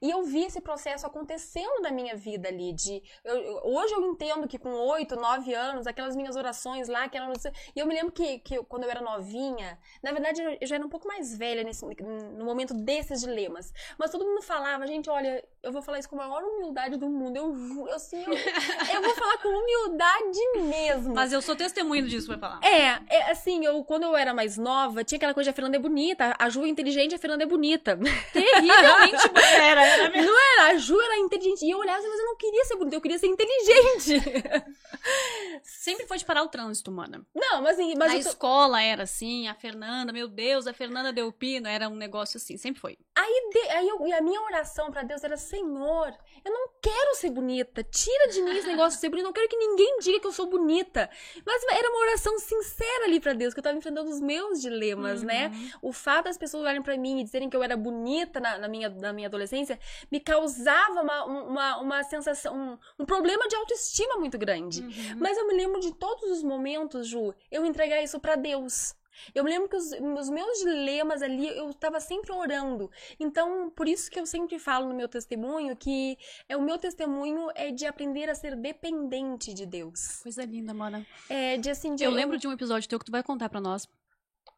[0.00, 2.72] E eu vi esse processo acontecendo na minha vida ali.
[2.72, 7.04] De, eu- eu- hoje eu entendo que com oito, nove anos, aquelas minhas orações lá,
[7.04, 10.66] aquelas, e eu me lembro que, que eu- quando eu era novinha, na verdade eu
[10.66, 13.72] já era um pouco mais velha nesse, no momento desses dilemas.
[13.98, 17.08] Mas todo mundo falava, gente, olha, eu vou falar isso com a maior humildade do
[17.08, 17.36] mundo.
[17.36, 21.07] Eu juro, assim, eu, eu vou falar com humildade mesmo.
[21.14, 22.60] Mas eu sou testemunho disso, vai falar.
[22.62, 25.76] É, é, assim, eu quando eu era mais nova, tinha aquela coisa de a Fernanda
[25.76, 27.98] é bonita, a Ju é inteligente, a Fernanda é bonita.
[28.32, 29.16] Terrivelmente
[29.60, 30.26] era, era mesmo.
[30.30, 31.64] Não era, a Ju era inteligente.
[31.64, 34.22] E eu olhava assim, mas eu não queria ser bonita, eu queria ser inteligente.
[35.62, 37.24] Sempre foi de parar o trânsito, mana.
[37.34, 41.12] Não, mas assim, mas a tô- escola era assim, a Fernanda, meu Deus, a Fernanda
[41.12, 42.96] deu pino, era um negócio assim, sempre foi.
[43.16, 46.12] aí, de- aí eu- e a minha oração pra Deus era, Senhor,
[46.44, 49.48] eu não quero ser bonita, tira de mim esse negócio de ser bonita, não quero
[49.48, 50.97] que ninguém diga que eu sou bonita.
[51.44, 55.22] Mas era uma oração sincera ali pra Deus, que eu tava enfrentando os meus dilemas,
[55.22, 55.48] né?
[55.48, 55.90] Uhum.
[55.90, 58.68] O fato das pessoas olharem pra mim e dizerem que eu era bonita na, na
[58.68, 59.78] minha, na minha adolescência
[60.10, 64.82] me causava uma, uma, uma sensação, um, um problema de autoestima muito grande.
[64.82, 65.18] Uhum.
[65.18, 68.94] Mas eu me lembro de todos os momentos, Ju, eu entregar isso pra Deus.
[69.34, 72.90] Eu me lembro que os, os meus dilemas ali, eu estava sempre orando.
[73.18, 76.16] Então, por isso que eu sempre falo no meu testemunho que
[76.48, 80.20] é, o meu testemunho é de aprender a ser dependente de Deus.
[80.22, 81.06] Coisa linda, mana.
[81.28, 83.60] É de assim, de Eu lembro de um episódio teu que tu vai contar pra
[83.60, 83.88] nós.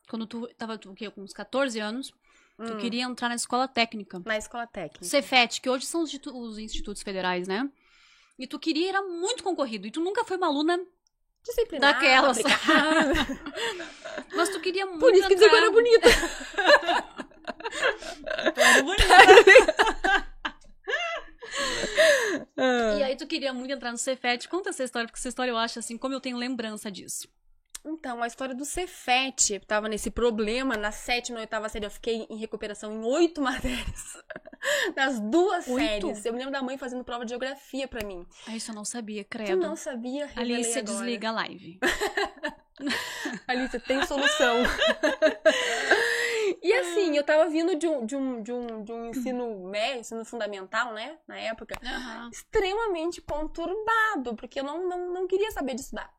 [0.09, 2.11] Quando tu tava tu, com uns 14 anos,
[2.57, 2.79] tu Hum.
[2.79, 4.21] queria entrar na escola técnica.
[4.25, 5.05] na escola técnica.
[5.05, 7.71] Cefet, que hoje são os, os institutos federais, né?
[8.39, 9.87] E tu queria, era muito concorrido.
[9.87, 10.81] E tu nunca foi uma aluna,
[11.45, 12.39] Disciplinada, Daquelas.
[14.37, 16.09] mas tu queria muito Por isso que eu era entrar- bonita.
[18.57, 20.31] Era bonita.
[22.57, 22.97] Ah.
[22.99, 24.49] E aí tu queria muito entrar no Cefet.
[24.49, 27.27] Conta essa história, porque essa história eu acho assim, como eu tenho lembrança disso.
[27.85, 31.91] Então, a história do Cefet, eu tava nesse problema, na sétima e oitava série, eu
[31.91, 34.19] fiquei em recuperação em oito matérias.
[34.95, 36.07] Nas duas Oito?
[36.09, 36.25] séries.
[36.27, 38.27] Eu me lembro da mãe fazendo prova de geografia pra mim.
[38.47, 39.57] Ah, isso eu não sabia, credo.
[39.57, 40.85] não sabia, Alice, agora.
[40.99, 41.81] desliga a live.
[43.49, 44.57] Alice, tem solução.
[46.63, 50.01] E assim, eu tava vindo de um, de um, de um, de um ensino médio,
[50.01, 51.17] ensino fundamental, né?
[51.27, 52.29] Na época, Aham.
[52.31, 56.13] extremamente conturbado, porque eu não, não, não queria saber de estudar.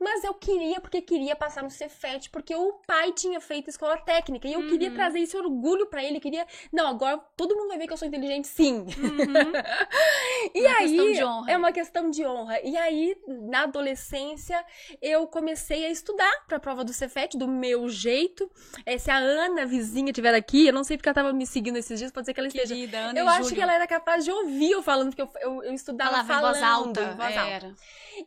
[0.00, 4.46] Mas eu queria, porque queria passar no Cefet, porque o pai tinha feito escola técnica.
[4.46, 4.94] E eu queria Uhum.
[4.94, 6.20] trazer esse orgulho pra ele.
[6.20, 6.46] Queria.
[6.72, 8.78] Não, agora todo mundo vai ver que eu sou inteligente, sim.
[8.78, 8.86] Uhum.
[10.54, 11.50] E Uma aí, questão de honra.
[11.50, 12.60] é uma questão de honra.
[12.62, 14.64] E aí, na adolescência,
[15.02, 18.48] eu comecei a estudar pra prova do Cefet, do meu jeito.
[18.86, 21.76] É, se a Ana, vizinha, estiver aqui, eu não sei porque ela tava me seguindo
[21.76, 22.74] esses dias, pode ser que ela esteja.
[22.74, 23.56] Querida, Ana Eu acho Júlio.
[23.56, 26.60] que ela era capaz de ouvir eu falando, porque eu, eu, eu estudava falava em
[26.60, 26.94] falando.
[26.94, 27.12] voz alta.
[27.12, 27.50] em voz alta.
[27.50, 27.74] Era.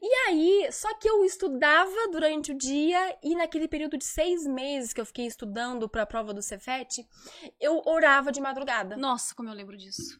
[0.01, 4.93] E aí, só que eu estudava durante o dia e naquele período de seis meses
[4.93, 7.05] que eu fiquei estudando pra prova do Cefet,
[7.59, 8.95] eu orava de madrugada.
[8.95, 10.19] Nossa, como eu lembro disso.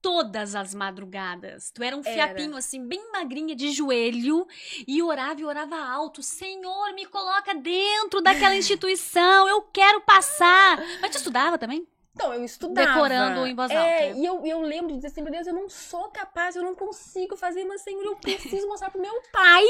[0.00, 1.72] Todas as madrugadas.
[1.72, 2.12] Tu era um Era.
[2.12, 4.46] fiapinho, assim, bem magrinha de joelho.
[4.86, 6.22] E orava e orava alto.
[6.22, 9.48] Senhor, me coloca dentro daquela instituição.
[9.48, 10.78] Eu quero passar.
[11.00, 11.86] Mas tu estudava também?
[12.18, 12.94] Então, eu estudava.
[12.94, 15.68] Decorando em voz É, e eu, eu lembro de dizer assim, meu Deus, eu não
[15.68, 19.64] sou capaz, eu não consigo fazer, mas Senhor, eu preciso mostrar pro meu pai.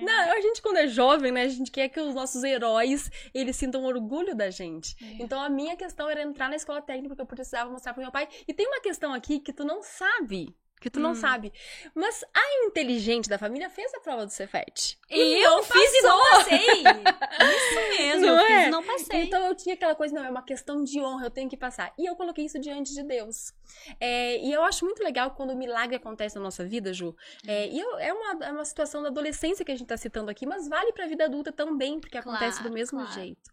[0.00, 3.54] Não, a gente quando é jovem, né, a gente quer que os nossos heróis, eles
[3.56, 4.96] sintam orgulho da gente.
[5.02, 5.22] É.
[5.22, 8.10] Então a minha questão era entrar na escola técnica porque eu precisava mostrar pro meu
[8.10, 8.26] pai.
[8.46, 10.56] E tem uma questão aqui que tu não sabe.
[10.80, 11.14] Que tu não Hum.
[11.16, 11.52] sabe.
[11.94, 14.96] Mas a inteligente da família fez a prova do Cefet.
[15.10, 16.58] E eu fiz e não passei.
[16.80, 18.66] Isso mesmo, Não eu fiz é?
[18.66, 19.22] e não passei.
[19.24, 21.92] Então eu tinha aquela coisa, não, é uma questão de honra, eu tenho que passar.
[21.98, 23.52] E eu coloquei isso diante de Deus.
[24.00, 27.14] É, e eu acho muito legal quando o milagre acontece na nossa vida, Ju.
[27.46, 30.30] É, e eu- é, uma, é uma situação da adolescência que a gente tá citando
[30.30, 33.12] aqui, mas vale pra vida adulta também, porque acontece do Claro, mesmo claro.
[33.14, 33.50] jeito.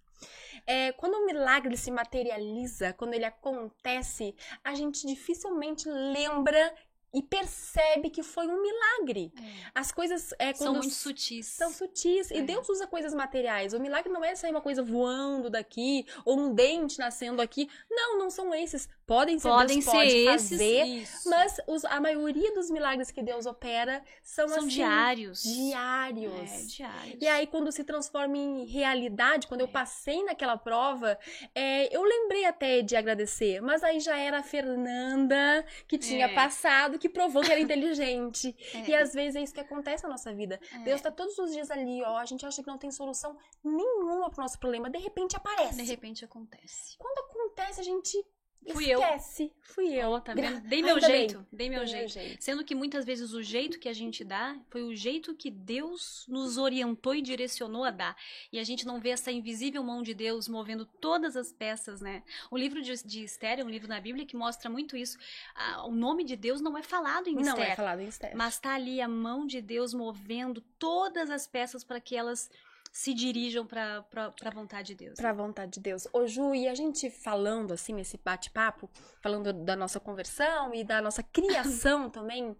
[0.67, 6.73] É, quando o milagre se materializa, quando ele acontece, a gente dificilmente lembra
[7.15, 9.31] e percebe que foi um milagre.
[9.37, 9.41] É.
[9.73, 11.45] As coisas é São muito sutis.
[11.47, 12.29] são sutis.
[12.31, 12.41] E É.
[12.41, 13.73] Deus usa coisas materiais.
[13.73, 17.69] O milagre não é sair uma coisa voando daqui, ou um dente nascendo aqui.
[17.89, 18.87] Não, não são esses.
[19.07, 20.49] Podem ser, Podem Deus pode ser esses.
[20.49, 20.83] fazer.
[20.85, 21.29] isso.
[21.29, 25.43] Mas os- a maioria dos milagres que Deus opera são, São assim, diários.
[25.43, 26.51] diários.
[26.51, 27.17] É, diários.
[27.21, 31.17] E aí, quando se transforma em realidade, quando eu passei naquela prova,
[31.53, 36.33] é, eu lembrei até de agradecer, mas aí já era a Fernanda que tinha É.
[36.33, 38.55] passado, que provou que era inteligente.
[38.75, 38.89] É.
[38.89, 40.59] E às vezes é isso que acontece na nossa vida.
[40.73, 40.79] É.
[40.79, 42.17] Deus tá todos os dias ali, ó.
[42.17, 44.89] A gente acha que não tem solução nenhuma pro nosso problema.
[44.89, 45.75] De repente aparece.
[45.75, 46.97] De repente acontece.
[46.97, 48.25] Quando acontece, a gente
[48.73, 48.99] Fui eu.
[48.99, 49.53] esquece.
[49.61, 50.09] Fui eu.
[50.11, 50.61] Ó, tá vendo?
[50.61, 51.17] Dei meu Ainda bem.
[51.17, 51.47] jeito.
[51.51, 52.43] Dei meu Dei jeito.
[52.43, 56.25] Sendo que muitas vezes o jeito que a gente dá foi o jeito que Deus
[56.27, 58.15] nos orientou e direcionou a dar.
[58.51, 62.23] E a gente não vê essa invisível mão de Deus movendo todas as peças, né?
[62.49, 65.17] O livro de, de Esther é um livro na Bíblia que mostra muito isso.
[65.55, 67.71] Ah, o nome de Deus não é falado em Não Esther.
[67.71, 68.35] é falado em Esther.
[68.35, 72.49] Mas tá ali a mão de Deus movendo todas as peças para que elas
[72.95, 75.17] se dirijam para a vontade de Deus.
[75.17, 76.07] Pra vontade de Deus.
[76.13, 78.89] Ô, Ju, e a gente falando assim nesse bate-papo,
[79.21, 82.55] falando da nossa conversão e da nossa criação também,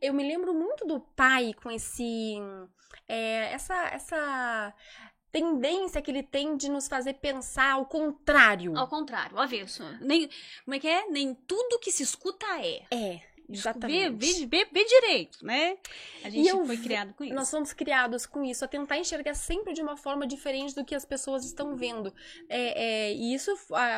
[0.00, 2.36] eu me lembro muito do pai com esse.
[3.08, 4.74] é, essa, essa
[5.32, 8.78] tendência que ele tem de nos fazer pensar ao contrário.
[8.78, 9.82] Ao contrário, o avesso.
[10.00, 10.30] Nem,
[10.64, 11.08] como é que é?
[11.08, 12.84] Nem tudo que se escuta é.
[12.92, 13.22] É,
[13.52, 14.16] exatamente.
[14.16, 15.76] vê, vê, vê direito, né?
[16.24, 17.34] A gente foi criado com isso.
[17.34, 20.94] Nós somos criados com isso, a tentar enxergar sempre de uma forma diferente do que
[20.94, 22.14] as pessoas estão vendo.
[22.48, 23.56] É, é, e isso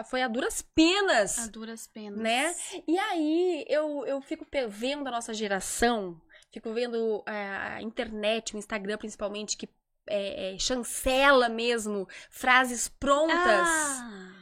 [0.08, 1.38] foi a duras penas.
[1.38, 2.20] A duras penas.
[2.20, 2.54] Né?
[2.86, 8.58] E aí eu, eu fico vendo a nossa geração, fico vendo é, a internet, o
[8.58, 9.68] Instagram principalmente, que
[10.06, 13.36] é, é, chancela mesmo frases prontas.
[13.38, 14.32] Ah,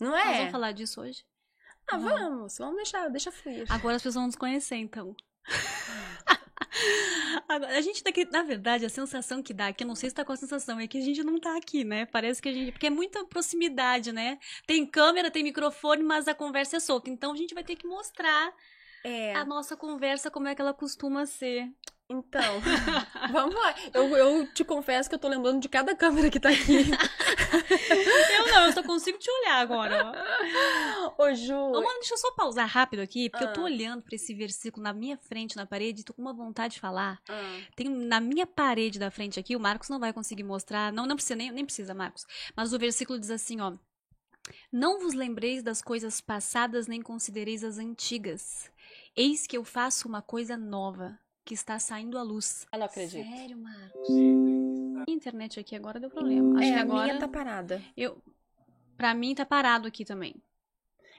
[0.00, 0.38] não nós é?
[0.38, 1.24] vamos falar disso hoje?
[1.90, 3.64] Ah, vamos, vamos deixar, deixa fluir.
[3.68, 5.16] Agora as pessoas vão nos conhecer, então.
[7.48, 10.14] Agora, a gente daqui, na verdade, a sensação que dá, que eu não sei se
[10.14, 12.06] tá com a sensação, é que a gente não tá aqui, né?
[12.06, 12.72] Parece que a gente.
[12.72, 14.38] Porque é muita proximidade, né?
[14.66, 17.10] Tem câmera, tem microfone, mas a conversa é solta.
[17.10, 18.52] Então a gente vai ter que mostrar
[19.04, 21.70] É, a nossa conversa como é que ela costuma ser.
[22.10, 22.60] então,
[23.32, 23.74] vamos lá.
[23.94, 26.84] Eu, eu te confesso que eu tô lembrando de cada câmera que tá aqui.
[28.38, 30.12] Eu não, eu só consigo te olhar agora.
[31.16, 33.64] Ô, Ju, Ô, mano, deixa eu só pausar rápido aqui, porque eu tô Ah.
[33.64, 36.80] olhando pra esse versículo na minha frente, na parede, e tô com uma vontade de
[36.80, 37.20] falar.
[37.28, 41.06] Ah, Tem na minha parede da frente aqui, o Marcos não vai conseguir mostrar, não,
[41.06, 42.26] não precisa, nem, nem precisa, Marcos.
[42.56, 43.72] Mas o versículo diz assim, ó.
[44.72, 48.70] Não vos lembreis das coisas passadas, nem considereis as antigas.
[49.18, 52.66] Eis que eu faço uma coisa nova, que está saindo à luz.
[52.72, 53.28] eu não acredito.
[53.28, 54.08] Sério, Marcos?
[55.06, 56.56] A internet aqui agora deu problema.
[56.58, 57.04] Acho é, que a agora.
[57.06, 57.82] minha tá parada.
[57.96, 58.22] Eu...
[58.96, 60.40] Pra mim tá parado aqui também.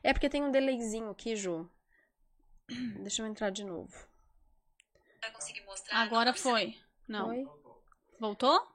[0.01, 1.69] É porque tem um delayzinho aqui, Ju.
[3.03, 3.93] Deixa eu entrar de novo.
[5.91, 6.77] Agora foi.
[7.07, 7.29] Não.
[7.29, 7.45] Oi?
[8.19, 8.65] Voltou?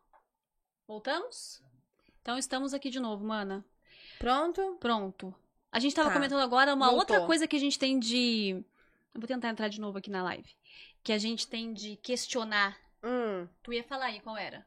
[0.86, 1.62] Voltamos?
[2.20, 3.64] Então estamos aqui de novo, mana.
[4.18, 4.76] Pronto?
[4.80, 5.34] Pronto.
[5.72, 6.14] A gente tava Tá.
[6.14, 7.00] comentando agora uma Voltou.
[7.00, 8.62] outra coisa que a gente tem de.
[9.14, 10.50] Eu vou tentar entrar de novo aqui na live.
[11.02, 12.76] Que a gente tem de questionar.
[13.02, 13.46] Hum.
[13.62, 14.66] Tu ia falar aí qual era?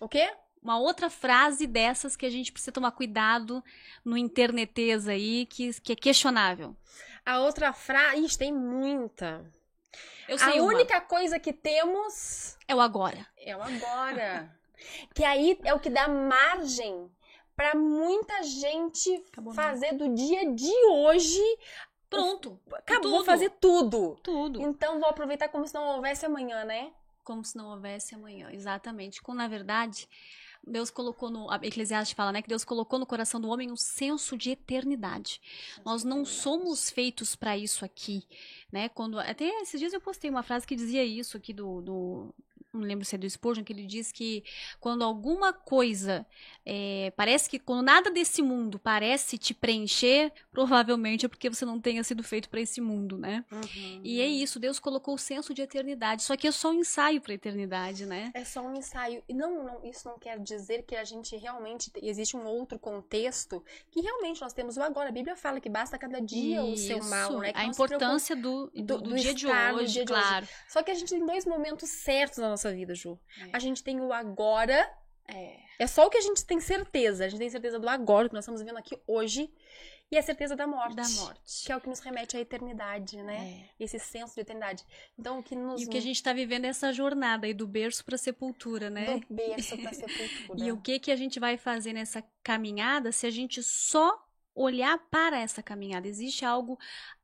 [0.00, 0.32] O quê?
[0.62, 3.62] Uma outra frase dessas que a gente precisa tomar cuidado
[4.04, 6.74] no internetês aí, que, que é questionável.
[7.26, 8.24] A outra frase.
[8.24, 9.44] Ixi, tem muita.
[10.28, 10.72] Eu sei a uma.
[10.72, 13.26] única coisa que temos É o agora.
[13.36, 14.56] é o agora.
[15.14, 17.10] que aí é o que dá margem
[17.54, 21.42] pra muita gente Acabou fazer do dia de hoje.
[22.16, 22.60] Pronto.
[22.72, 23.24] Acabou Tudo.
[23.24, 24.18] fazer tudo.
[24.22, 24.60] Tudo.
[24.62, 26.92] Então vou aproveitar como se não houvesse amanhã, né?
[27.24, 28.50] Como se não houvesse amanhã.
[28.52, 29.22] Exatamente.
[29.22, 30.08] Quando, na verdade,
[30.66, 31.50] Deus colocou no.
[31.50, 32.42] A Eclesiastes fala, né?
[32.42, 35.40] Que Deus colocou no coração do homem um senso de eternidade.
[35.84, 38.24] Nós não somos feitos para isso aqui,
[38.70, 38.88] né?
[38.88, 42.34] Quando até esses dias eu postei uma frase que dizia isso aqui do, do
[42.72, 44.42] não lembro se é do Spurgeon que ele diz que
[44.80, 46.26] quando alguma coisa
[46.64, 51.80] é, parece que quando nada desse mundo parece te preencher, provavelmente é porque você não
[51.80, 53.44] tenha sido feito para esse mundo, né?
[54.02, 57.20] E é isso, Deus colocou o senso de eternidade, só que é só um ensaio
[57.20, 58.30] para eternidade, né?
[58.34, 59.22] É só um ensaio.
[59.28, 61.90] E não, não, isso não quer dizer que a gente realmente.
[62.02, 65.08] Existe um outro contexto que realmente nós temos o agora.
[65.08, 67.52] A Bíblia fala que basta cada dia o seu Isso, mal, né?
[67.52, 70.22] Que a importância do, do, do- do dia de estar hoje, dia de hoje.
[70.22, 70.48] claro.
[70.68, 73.18] Só que a gente tem dois momentos certos na nossa vida, Ju.
[73.40, 73.50] É.
[73.52, 74.88] A gente tem o agora.
[75.26, 75.58] É.
[75.78, 77.24] É só o que a gente tem certeza.
[77.24, 79.50] A gente tem certeza do agora, que nós estamos vivendo aqui hoje.
[80.12, 80.94] E a certeza da morte.
[80.94, 81.64] Da morte.
[81.64, 83.68] Que é o que nos remete à eternidade, né?
[83.80, 83.84] É.
[83.84, 84.84] Esse senso de eternidade.
[85.18, 85.80] Então, o que nos.
[85.80, 88.90] E o que a gente tá vivendo é essa jornada aí do berço pra sepultura,
[88.90, 89.06] né?
[89.06, 90.58] Do berço pra sepultura.
[90.62, 94.22] E o que que a gente vai fazer nessa caminhada se a gente só
[94.54, 96.06] olhar para essa caminhada?
[96.06, 96.78] Existe algo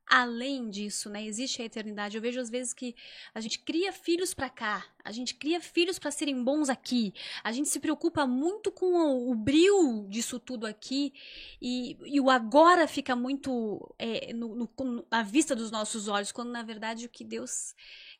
[0.09, 1.23] além disso, né?
[1.23, 2.17] Existe a eternidade.
[2.17, 2.95] Eu vejo às vezes que
[3.35, 7.51] a gente cria filhos para cá, a gente cria filhos para serem bons aqui, a
[7.51, 11.13] gente se preocupa muito com o, o brilho disso tudo aqui
[11.61, 16.51] e, e o agora fica muito é, no, no- à vista dos nossos olhos, quando
[16.51, 17.73] na verdade o que Deus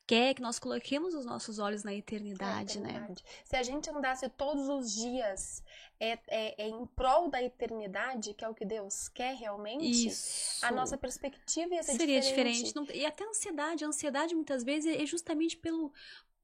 [0.08, 2.90] quer é que nós coloquemos os nossos olhos na eternidade, né?
[2.90, 3.24] eternidade.
[3.46, 5.64] Se a gente andasse todos os dias
[6.00, 10.66] é, é, é em prol da eternidade, que é o que Deus quer realmente, Isso.
[10.66, 12.64] a nossa perspectiva ia ser seria diferente.
[12.64, 12.76] diferente.
[12.76, 13.86] Não- e até a ansiedade.
[13.86, 15.94] A ansiedade muitas vezes é justamente pelo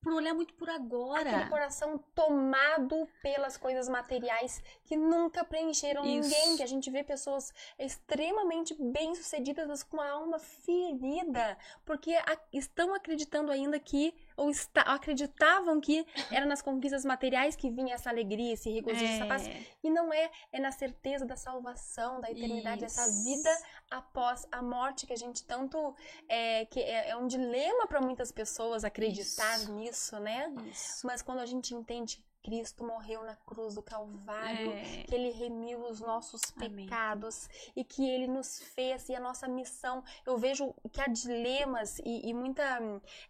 [0.06, 1.28] por olhar muito por agora.
[1.32, 6.30] Aquele coração tomado pelas coisas materiais que nunca preencheram Isso.
[6.30, 6.58] ninguém.
[6.58, 12.94] Que a gente vê pessoas extremamente bem-sucedidas, mas com a alma ferida, porque a- estão
[12.94, 18.54] acreditando ainda que, ou está- acreditavam que era nas conquistas materiais que vinha essa alegria,
[18.54, 19.48] esse regozijo, essa paz.
[19.48, 23.24] É, E não é, é na certeza da salvação, da eternidade, essa Isso.
[23.24, 23.50] vida
[23.90, 25.96] após a morte que a gente tanto.
[26.28, 29.72] É, que é, é um dilema para muitas pessoas acreditar Isso.
[29.74, 30.52] nisso, né?
[30.72, 31.06] isso.
[31.06, 35.04] Mas quando a gente entende Cristo morreu na cruz do Calvário, É.
[35.08, 36.86] que ele remiu os nossos Amém.
[36.86, 40.04] pecados e que ele nos fez e a nossa missão.
[40.26, 42.64] Eu vejo que há dilemas e, e muita,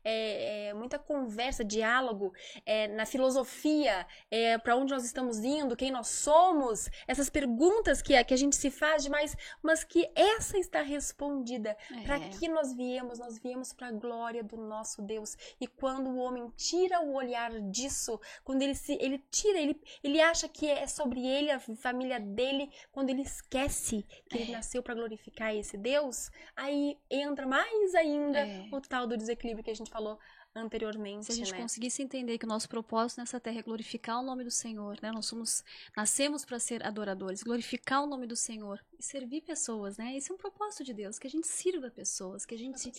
[0.04, 2.34] é, é, muita conversa, diálogo
[2.66, 8.16] é, na filosofia, é, para onde nós estamos indo, quem nós somos, essas perguntas que,
[8.16, 11.78] a- que a gente se faz demais, mas que essa está respondida.
[12.06, 12.30] Para É.
[12.30, 13.20] que nós viemos?
[13.20, 15.38] Nós viemos para a glória do nosso Deus.
[15.62, 20.20] E quando o homem tira o olhar disso, quando ele se ele tira, ele, ele
[20.22, 24.56] acha que é sobre ele, a família dele, quando ele esquece que ele É.
[24.56, 28.68] nasceu para glorificar esse Deus, aí entra mais ainda É.
[28.72, 30.20] o tal do desequilíbrio que a gente falou
[30.58, 31.60] anteriormente, Se a gente né?
[31.60, 35.12] conseguisse entender que o nosso propósito nessa terra é glorificar o nome do Senhor, né?
[35.12, 35.64] Nós somos,
[35.98, 40.16] nascemos para ser adoradores, glorificar o nome do Senhor e servir pessoas, né?
[40.16, 42.90] Esse é um propósito de Deus, que a gente sirva pessoas, que a gente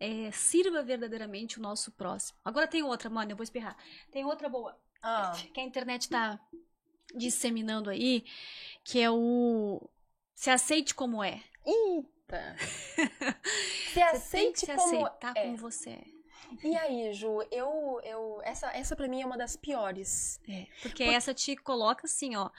[0.00, 2.38] é, sirva verdadeiramente o nosso próximo.
[2.42, 3.76] Agora tem outra, mano, eu vou espirrar.
[4.10, 4.74] Tem outra boa.
[5.06, 6.40] Ah, que a internet tá
[7.14, 8.24] disseminando aí,
[8.82, 9.88] que é o
[10.34, 11.42] se aceite como é.
[11.64, 12.56] eita!
[13.92, 15.42] Se aceite se como aceitar é.
[15.42, 16.04] como você é.
[16.64, 20.40] E aí, Ju, eu, eu essa, essa para mim é uma das piores.
[20.82, 22.50] Porque essa te coloca assim, ó.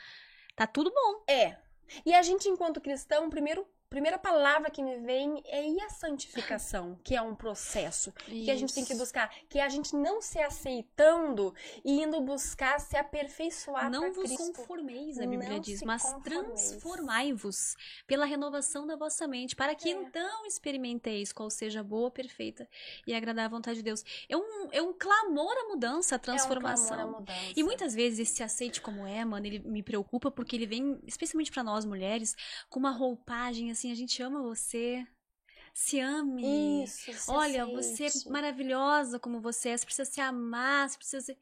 [0.55, 1.23] Tá tudo bom.
[1.27, 1.57] É.
[2.05, 6.99] E a gente, enquanto cristão, primeiro, primeira palavra que me vem é e a santificação,
[7.03, 9.01] que é um processo que a gente tem que Isso.
[9.01, 14.25] buscar, que é a gente não se aceitando e indo buscar se aperfeiçoar Não vos
[14.25, 14.53] Cristo.
[14.53, 17.75] conformeis, a Bíblia Não diz, mas transformai-vos
[18.05, 19.91] pela renovação da vossa mente, para que É.
[19.93, 22.67] então experimenteis qual seja boa, perfeita
[23.07, 24.03] e agradar a vontade de Deus.
[24.27, 26.99] É um, é um clamor à mudança, à transformação.
[26.99, 27.53] É um clamor à mudança.
[27.55, 31.51] E muitas vezes esse aceite como é, mano, ele me preocupa porque ele vem, especialmente
[31.51, 32.35] pra nós mulheres,
[32.69, 35.05] com uma roupagem assim, a gente ama você.
[35.73, 36.83] Se ame.
[36.83, 38.29] Isso, se Olha, você é aceite.
[38.29, 41.37] maravilhosa como você é, você precisa se amar, você precisa ser...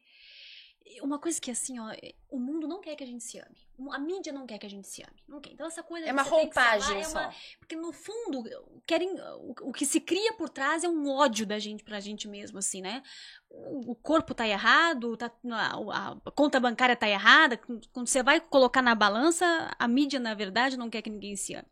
[1.02, 1.90] uma coisa que assim, ó,
[2.30, 3.56] o mundo não quer que a gente se ame.
[3.92, 5.22] A mídia não quer que a gente se ame.
[5.26, 5.52] Não quer.
[5.52, 7.18] Então essa coisa É uma se amar roupagem é só.
[7.20, 8.44] uma- porque no fundo,
[8.86, 9.16] querem
[9.62, 12.80] o, que se cria por trás é um ódio da gente pra gente mesmo, assim,
[12.80, 13.02] né?
[13.50, 17.56] O, corpo tá errado, tá, a, a conta bancária tá errada.
[17.92, 21.54] Quando você vai colocar na balança, a mídia, na verdade, não quer que ninguém se
[21.54, 21.68] ame.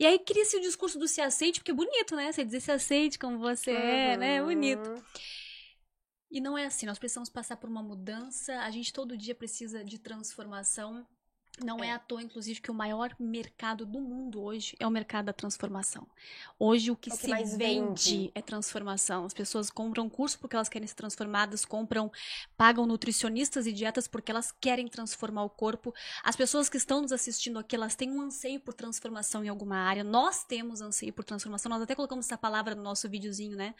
[0.00, 2.32] E aí cria-se o discurso do se aceite, porque é bonito, né?
[2.32, 4.36] Você dizer se aceite como você é, né?
[4.36, 5.04] É bonito.
[6.30, 9.82] E não é assim, nós precisamos passar por uma mudança, a gente todo dia precisa
[9.82, 11.06] de transformação.
[11.64, 11.92] Não é, É.
[11.92, 16.06] à toa, inclusive, que o maior mercado do mundo hoje é o mercado da transformação.
[16.58, 18.32] Hoje o que É o que se vende vende.
[18.34, 19.24] é transformação.
[19.24, 22.10] As pessoas compram curso porque elas querem ser transformadas, compram,
[22.56, 25.94] pagam nutricionistas e dietas porque elas querem transformar o corpo.
[26.22, 29.76] As pessoas que estão nos assistindo aqui, elas têm um anseio por transformação em alguma
[29.76, 30.04] área.
[30.04, 31.70] Nós temos anseio por transformação.
[31.70, 33.74] Nós até colocamos essa palavra no nosso videozinho, né?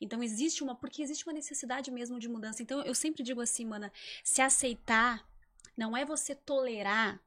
[0.00, 2.62] Então existe uma, porque existe uma necessidade mesmo de mudança.
[2.62, 3.92] Então eu sempre digo assim, mana,
[4.22, 5.24] se aceitar
[5.76, 7.20] não é você tolerar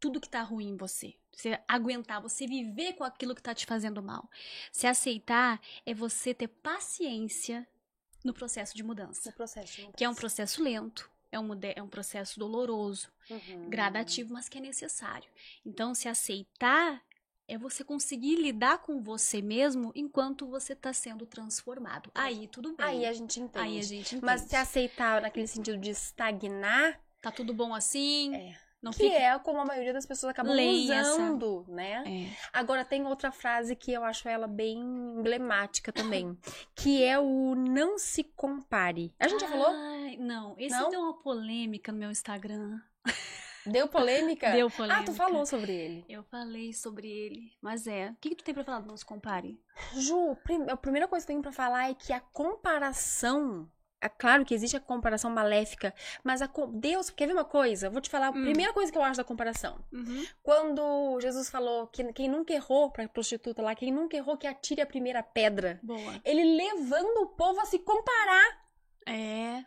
[0.00, 1.14] tudo que tá ruim em você.
[1.34, 4.28] Você aguentar, você viver com aquilo que tá te fazendo mal.
[4.72, 7.66] Se aceitar é você ter paciência
[8.24, 9.76] no processo de mudança, No processo.
[9.76, 10.20] de que é um mudança.
[10.20, 13.68] processo lento, é um, é um processo doloroso, Uhum.
[13.68, 15.28] gradativo, mas que é necessário.
[15.64, 17.02] Então, se aceitar
[17.46, 22.10] é você conseguir lidar com você mesmo enquanto você está sendo transformado.
[22.14, 22.86] Aí tudo bem.
[22.86, 23.64] Aí a gente entende.
[23.64, 24.24] Aí a gente entende.
[24.24, 27.00] Mas se aceitar naquele sentido de estagnar,
[27.30, 28.34] Tá tudo bom assim?
[28.34, 28.56] É.
[28.80, 29.14] Não que fica.
[29.16, 32.04] é como a maioria das pessoas acabam Leia essa- usando, né?
[32.06, 32.36] É.
[32.52, 36.38] Agora tem outra frase que eu acho ela bem emblemática também,
[36.76, 39.12] que é o não se compare.
[39.18, 39.72] A gente já falou?
[40.18, 40.90] Não, esse Não?
[40.90, 42.78] deu uma polêmica no meu Instagram.
[43.66, 44.50] Deu polêmica?
[44.52, 45.00] Deu polêmica.
[45.00, 46.04] Ah, tu falou sobre ele.
[46.08, 48.10] Eu falei sobre ele, mas é.
[48.10, 49.60] O que, que tu tem pra falar do Não Se Compare?
[49.94, 50.36] Ju,
[50.70, 53.68] a primeira coisa que eu tenho pra falar é que a comparação.
[54.00, 55.92] É claro que existe a comparação maléfica,
[56.22, 57.90] mas a Deus, quer ver uma coisa?
[57.90, 58.44] Vou te falar a Hum.
[58.44, 59.84] primeira coisa que eu acho da comparação.
[59.92, 60.24] Uhum.
[60.42, 64.80] Quando Jesus falou que quem nunca errou, pra prostituta lá, quem nunca errou que atire
[64.80, 65.80] a primeira pedra.
[65.82, 66.20] Boa.
[66.24, 68.68] Ele levando o povo a se comparar.
[69.06, 69.64] É.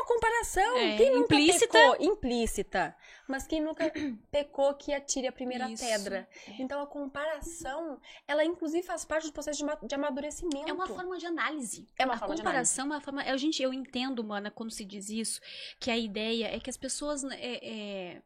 [0.00, 0.76] Uma comparação.
[0.78, 1.66] É, quem nunca implícita.
[1.78, 1.96] pecou?
[2.00, 2.96] Implícita.
[3.28, 3.84] Mas quem nunca
[4.32, 5.84] pecou que atire a primeira Isso.
[5.84, 6.26] pedra.
[6.48, 6.52] É.
[6.62, 10.68] Então a comparação, ela inclusive faz parte do processo de, de amadurecimento.
[10.68, 11.86] É uma forma de análise.
[11.98, 13.22] É uma a forma de comparação é uma forma.
[13.24, 15.40] Eu, gente, eu entendo, mana, quando se diz isso,
[15.78, 17.68] que a ideia é que as pessoas né, é,
[18.16, 18.22] é,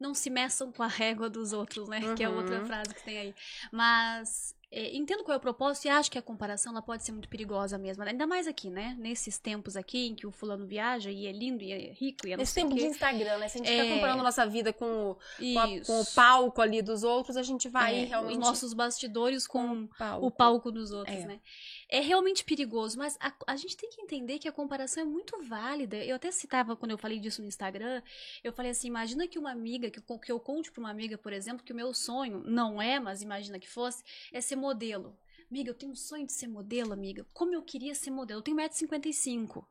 [0.00, 2.14] não se meçam com a régua dos outros, né?
[2.16, 2.66] Que é outra Uhum.
[2.66, 3.34] frase que tem aí.
[3.70, 4.56] Mas.
[4.70, 7.28] É, entendo qual é o propósito e acho que a comparação ela pode ser muito
[7.28, 8.02] perigosa mesmo.
[8.02, 8.94] Ainda mais aqui, né?
[8.98, 12.32] Nesses tempos aqui em que o fulano viaja e é lindo e é rico e
[12.32, 12.84] é Nesse o tempo de.
[12.84, 13.48] Instagram, né?
[13.48, 13.82] Se a gente É.
[13.82, 17.36] ficar comparando a nossa vida com o, com, a- com o palco ali dos outros,
[17.36, 18.32] a gente vai É, realmente.
[18.38, 20.26] Os nossos bastidores com palco.
[20.26, 21.26] o palco dos outros, É.
[21.26, 21.40] né?
[21.88, 25.40] É realmente perigoso, mas a, a gente tem que entender que a comparação é muito
[25.42, 25.96] válida.
[26.04, 28.02] Eu até citava quando eu falei disso no Instagram,
[28.44, 31.16] eu falei assim, imagina que uma amiga, que, eu- que eu conte pra uma amiga,
[31.16, 35.16] por exemplo, que o meu sonho, não é, mas imagina que fosse, é ser modelo.
[35.50, 37.26] Amiga, eu tenho um sonho de ser modelo, amiga.
[37.32, 38.40] Como eu queria ser modelo.
[38.40, 39.64] Eu tenho 1,55m.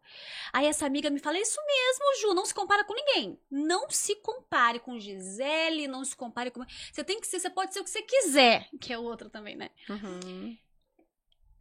[0.51, 3.39] Aí essa amiga me fala, isso mesmo, Ju, não se compara com ninguém.
[3.51, 6.63] Não se compare com Gisele, não se compare com...
[6.91, 8.67] Você tem que ser, você pode ser o que você quiser.
[8.81, 9.69] Que é outra também, né?
[9.87, 10.57] Uhum.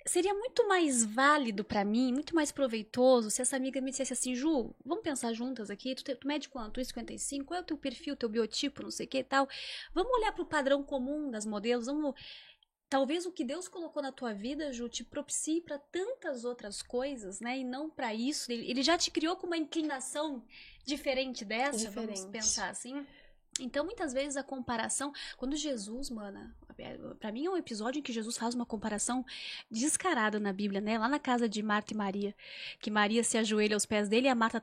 [0.07, 4.35] Seria muito mais válido pra mim, muito mais proveitoso se essa amiga me dissesse assim,
[4.35, 6.81] Ju, vamos pensar juntas aqui, tu, te- tu mede quanto?
[6.81, 7.45] 1,55?
[7.45, 9.49] Qual é o teu perfil, teu biotipo, não sei o que e tal.
[9.93, 12.15] Vamos olhar pro padrão comum das modelos, vamos...
[12.89, 17.41] Talvez o que Deus colocou na tua vida, Ju, te propicie pra tantas outras coisas,
[17.41, 17.59] né?
[17.59, 18.51] E não pra isso.
[18.53, 20.45] Ele, ele já te criou com uma inclinação
[20.85, 22.31] diferente dessa, vamos Diferente.
[22.31, 23.05] pensar assim.
[23.59, 26.57] Então, muitas vezes a comparação, quando Jesus, mana,
[27.19, 29.25] pra mim é um episódio em que Jesus faz uma comparação
[29.71, 30.99] descarada na Bíblia, né?
[30.99, 32.35] Lá na casa de Marta e Maria,
[32.81, 34.55] que Maria se ajoelha aos pés dele e a Marta